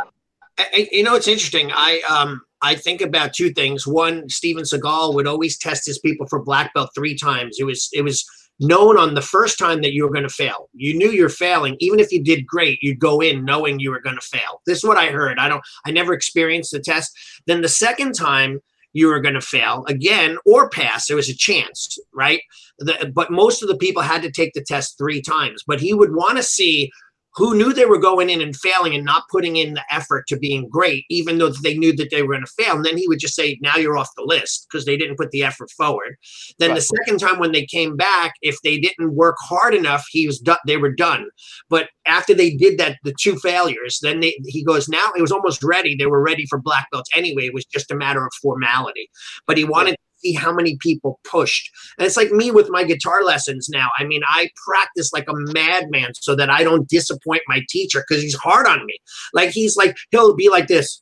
[0.58, 1.72] I- you know, it's interesting.
[1.74, 3.88] I um I think about two things.
[3.88, 7.58] One, Steven Seagal would always test his people for black belt three times.
[7.60, 8.26] It was it was
[8.60, 10.70] known on the first time that you were going to fail.
[10.74, 11.78] You knew you're failing.
[11.80, 14.62] Even if you did great, you'd go in knowing you were going to fail.
[14.66, 15.40] This is what I heard.
[15.40, 17.18] I don't, I never experienced the test.
[17.48, 18.60] Then the second time
[18.94, 22.42] you were going to fail again or pass, there was a chance, right?
[22.80, 25.64] The, but most of the people had to take the test three times.
[25.66, 26.92] But he would want to see
[27.36, 30.38] who knew they were going in and failing and not putting in the effort to
[30.38, 32.76] being great, even though they knew that they were going to fail.
[32.76, 35.32] And then he would just say, now you're off the list because they didn't put
[35.32, 36.18] the effort forward.
[36.58, 36.76] Then right.
[36.76, 40.40] the second time when they came back, if they didn't work hard enough, he was
[40.40, 40.58] done.
[40.66, 41.30] They were done.
[41.70, 45.32] But after they did that, the two failures, then they, he goes, now it was
[45.32, 45.96] almost ready.
[45.96, 47.46] They were ready for black belts anyway.
[47.46, 49.10] It was just a matter of formality.
[49.46, 51.70] But he wanted see how many people pushed.
[51.98, 53.90] And it's like me with my guitar lessons now.
[53.98, 58.24] I mean, I practice like a madman so that I don't disappoint my teacher because
[58.24, 58.98] he's hard on me.
[59.34, 61.02] Like he's like, he'll be like this.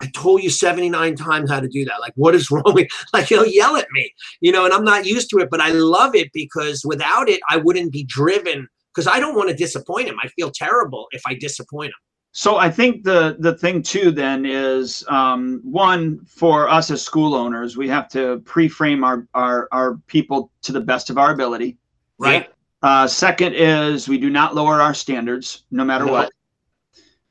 [0.00, 2.00] I told you 79 times how to do that.
[2.00, 5.06] Like, what is wrong with like he'll yell at me, you know, and I'm not
[5.06, 9.06] used to it, but I love it because without it, I wouldn't be driven because
[9.06, 10.16] I don't want to disappoint him.
[10.22, 12.00] I feel terrible if I disappoint him.
[12.38, 17.34] So I think the the thing too then is um, one for us as school
[17.34, 21.78] owners, we have to pre-frame our our, our people to the best of our ability.
[22.18, 22.50] Right.
[22.82, 26.12] Uh, second is we do not lower our standards no matter no.
[26.12, 26.30] what.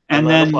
[0.08, 0.54] And no then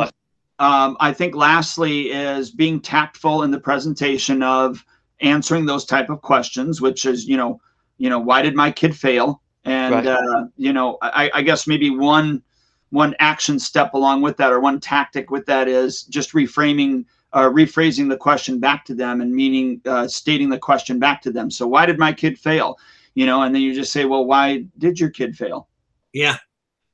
[0.60, 4.84] um, I think lastly is being tactful in the presentation of
[5.22, 7.60] answering those type of questions, which is you know
[7.98, 9.42] you know why did my kid fail?
[9.64, 10.06] And right.
[10.06, 12.44] uh, you know I, I guess maybe one
[12.90, 17.50] one action step along with that or one tactic with that is just reframing uh,
[17.50, 21.50] rephrasing the question back to them and meaning uh, stating the question back to them.
[21.50, 22.78] So why did my kid fail?
[23.14, 25.68] You know and then you just say well why did your kid fail?
[26.12, 26.36] Yeah.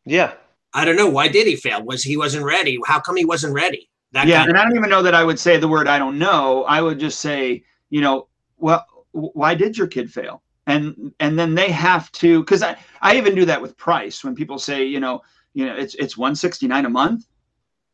[0.04, 0.34] Yeah.
[0.74, 1.08] I don't know.
[1.08, 1.82] Why did he fail?
[1.82, 2.78] Was he wasn't ready?
[2.86, 3.90] How come he wasn't ready?
[4.12, 6.18] That yeah and i don't even know that i would say the word i don't
[6.18, 6.64] know.
[6.64, 8.28] I would just say you know
[8.58, 10.42] well why did your kid fail?
[10.66, 14.22] And and then they have to because i i even do that with price.
[14.22, 15.22] When people say you know
[15.54, 17.26] you know it's it's 169 a month.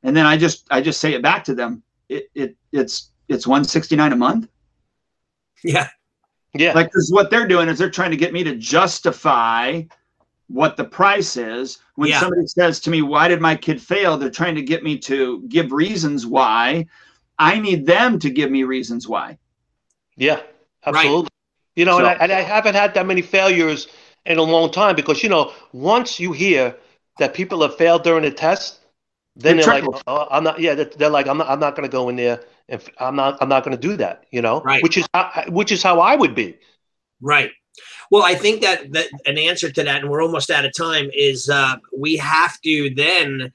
[0.03, 1.83] And then i just i just say it back to them.
[2.09, 4.49] It, it it's it's 169 a month.
[5.65, 5.89] Yeah.
[6.55, 6.73] Yeah.
[6.73, 9.83] Like because what they're doing is they're trying to get me to justify
[10.47, 11.79] what the price is.
[11.97, 12.21] When yeah.
[12.21, 14.17] somebody says to me why did my kid fail?
[14.17, 16.87] They're trying to get me to give reasons why.
[17.39, 19.39] I need them to give me reasons why.
[20.17, 20.41] Yeah
[20.87, 21.23] absolutely.
[21.23, 21.29] Right.
[21.77, 23.89] you know so, and, I, and i haven't had that many failures
[24.27, 26.77] in a long time because you know once you hear
[27.19, 28.81] that people have failed during the test,
[29.37, 30.61] then they're, they're like, oh, I'm not.
[30.61, 31.49] Yeah, they're, they're, like, I'm not.
[31.49, 33.39] I'm not going to go in there, and I'm not.
[33.41, 34.25] I'm not going to do that.
[34.31, 34.83] You know, right?
[34.83, 36.59] Which is how, which is how I would be.
[37.21, 37.51] Right.
[38.11, 41.11] Well, I think that that an answer to that, and we're almost out of time,
[41.15, 43.53] is uh, we have to then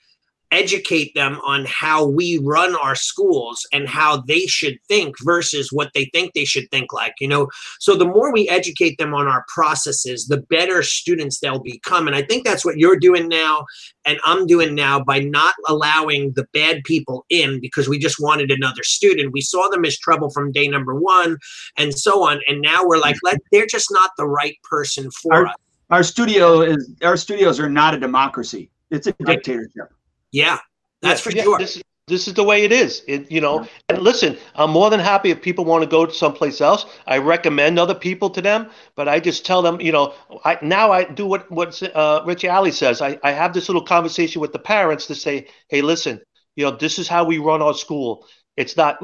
[0.54, 5.89] educate them on how we run our schools and how they should think versus what
[5.93, 7.49] they think they should think like you know?
[7.80, 12.08] So the more we educate them on our processes the better students they'll become.
[12.08, 13.66] And i think that's what you're doing now
[14.06, 18.51] and i'm doing now by not allowing the bad people in because we just wanted
[18.51, 19.34] another student.
[19.34, 21.38] We saw them as trouble from day number one
[21.78, 22.39] and so on.
[22.47, 25.56] And now we're like let they're just not the right person for our, us.
[25.89, 28.70] our studio is our studios are not a democracy.
[28.91, 29.92] It's a dictatorship
[30.34, 30.57] yeah,
[31.01, 31.57] that's yeah, for yeah, sure.
[31.59, 33.01] This, this is the way it is.
[33.07, 36.11] It, you know, and listen, I'm more than happy if people want to go to
[36.11, 36.86] someplace else.
[37.07, 40.13] I recommend other people to them, but I just tell them, you know,
[40.43, 43.01] I now I do what what uh, Richie Alley says.
[43.01, 46.19] I, I have this little conversation with the parents to say, hey, listen,
[46.57, 48.27] you know, this is how we run our school.
[48.57, 49.01] It's not.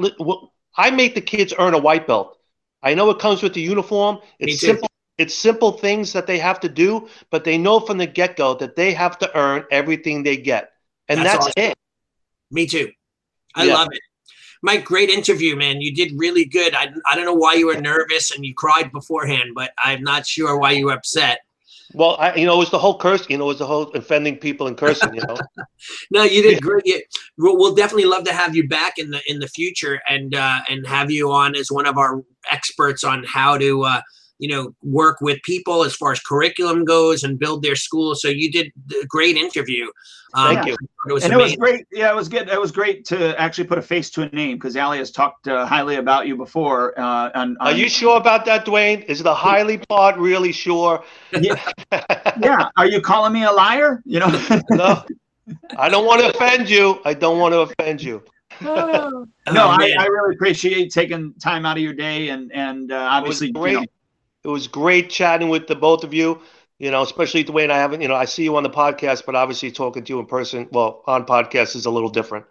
[0.76, 2.36] I make the kids earn a white belt.
[2.82, 4.18] I know it comes with the uniform.
[4.38, 4.88] It's simple.
[5.16, 8.54] It's simple things that they have to do, but they know from the get go
[8.54, 10.70] that they have to earn everything they get.
[11.10, 11.70] And that's, that's awesome.
[11.72, 11.78] it.
[12.50, 12.90] Me too.
[13.54, 13.74] I yeah.
[13.74, 14.00] love it.
[14.62, 15.80] Mike, great interview, man.
[15.80, 16.74] You did really good.
[16.74, 20.26] I, I don't know why you were nervous and you cried beforehand, but I'm not
[20.26, 21.40] sure why you were upset.
[21.92, 23.28] Well, I, you know, it was the whole curse.
[23.28, 25.12] You know, it was the whole offending people and cursing.
[25.12, 25.36] You know.
[26.12, 26.84] no, you did great.
[27.36, 30.60] We'll, we'll, definitely love to have you back in the in the future and uh,
[30.68, 34.02] and have you on as one of our experts on how to uh,
[34.40, 38.14] you know work with people as far as curriculum goes and build their school.
[38.14, 38.72] So you did
[39.02, 39.86] a great interview.
[40.34, 40.76] Um, thank you.
[41.08, 41.54] It was and amazing.
[41.54, 44.10] it was great yeah it was good it was great to actually put a face
[44.10, 47.68] to a name because allie has talked uh, highly about you before uh, on, on,
[47.68, 49.02] are you sure about that duane?
[49.02, 51.02] Is the highly part really sure?
[51.32, 51.56] Yeah.
[52.40, 52.68] yeah.
[52.76, 54.02] Are you calling me a liar?
[54.04, 54.60] You know?
[54.70, 55.04] No.
[55.76, 57.00] I don't want to offend you.
[57.04, 58.22] I don't want to offend you.
[58.60, 63.50] No, I, I, really appreciate taking time out of your day and and uh, obviously
[63.50, 63.72] great.
[63.72, 63.86] You know,
[64.44, 66.40] it was great chatting with the both of you.
[66.78, 67.70] You know, especially Duane.
[67.70, 70.18] I haven't, you know, I see you on the podcast, but obviously talking to you
[70.18, 72.46] in person, well, on podcast is a little different.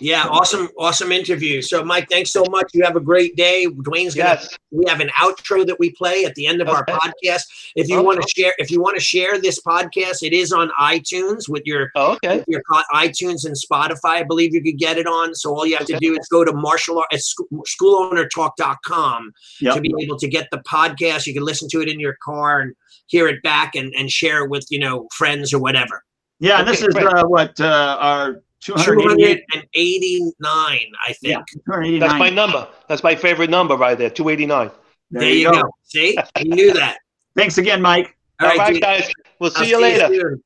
[0.00, 1.60] Yeah, awesome, awesome interview.
[1.60, 2.70] So, Mike, thanks so much.
[2.72, 3.66] You have a great day.
[3.66, 4.30] Duane's gonna.
[4.40, 4.56] Yes.
[4.70, 7.42] We have an outro that we play at the end of our podcast.
[7.76, 8.06] If you Okay.
[8.06, 11.62] want to share, if you want to share this podcast, it is on iTunes with
[11.66, 12.38] your Oh, okay.
[12.38, 12.62] with your
[12.94, 14.20] iTunes and Spotify.
[14.20, 15.34] I believe you could get it on.
[15.34, 19.74] So all you have to do is go to martial art at school, schoolownertalk.com Yep.
[19.74, 21.26] to be able to get the podcast.
[21.26, 22.74] You can listen to it in your car and
[23.06, 26.02] hear it back and, and share it with you know friends or whatever.
[26.38, 31.18] Yeah, and this is uh, what uh, our 289, I think.
[31.22, 31.36] Yeah,
[31.66, 32.00] 289.
[32.00, 32.68] That's my number.
[32.88, 34.10] That's my favorite number right there.
[34.10, 34.70] Two eighty nine.
[35.10, 35.62] There, There, you go.
[35.84, 36.98] See, you knew that.
[37.36, 38.16] Thanks again, Mike.
[38.40, 38.82] All All right, dude.
[38.82, 39.10] guys.
[39.38, 40.08] We'll I'll see you later.
[40.08, 40.42] soon.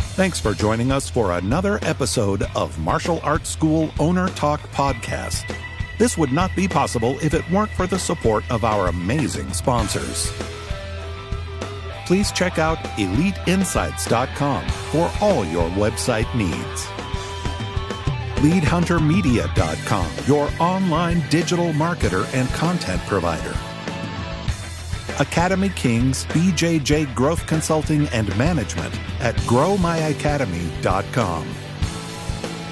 [0.00, 5.56] Thanks for joining us for another episode of Martial Arts School Owner Talk Podcast.
[5.98, 10.30] This would not be possible if it weren't for the support of our amazing sponsors.
[12.06, 16.86] Please check out EliteInsights.com for all your website needs.
[18.42, 23.54] LeadHunterMedia.com, your online digital marketer and content provider.
[25.20, 31.46] Academy Kings BJJ Growth Consulting and Management at growmyacademy.com.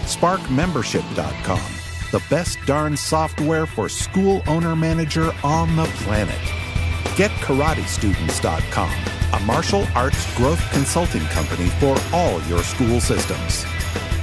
[0.06, 1.72] SparkMembership.com,
[2.10, 6.34] the best darn software for school owner manager on the planet.
[7.14, 8.92] GetKarateStudents.com,
[9.34, 13.64] a martial arts growth consulting company for all your school systems.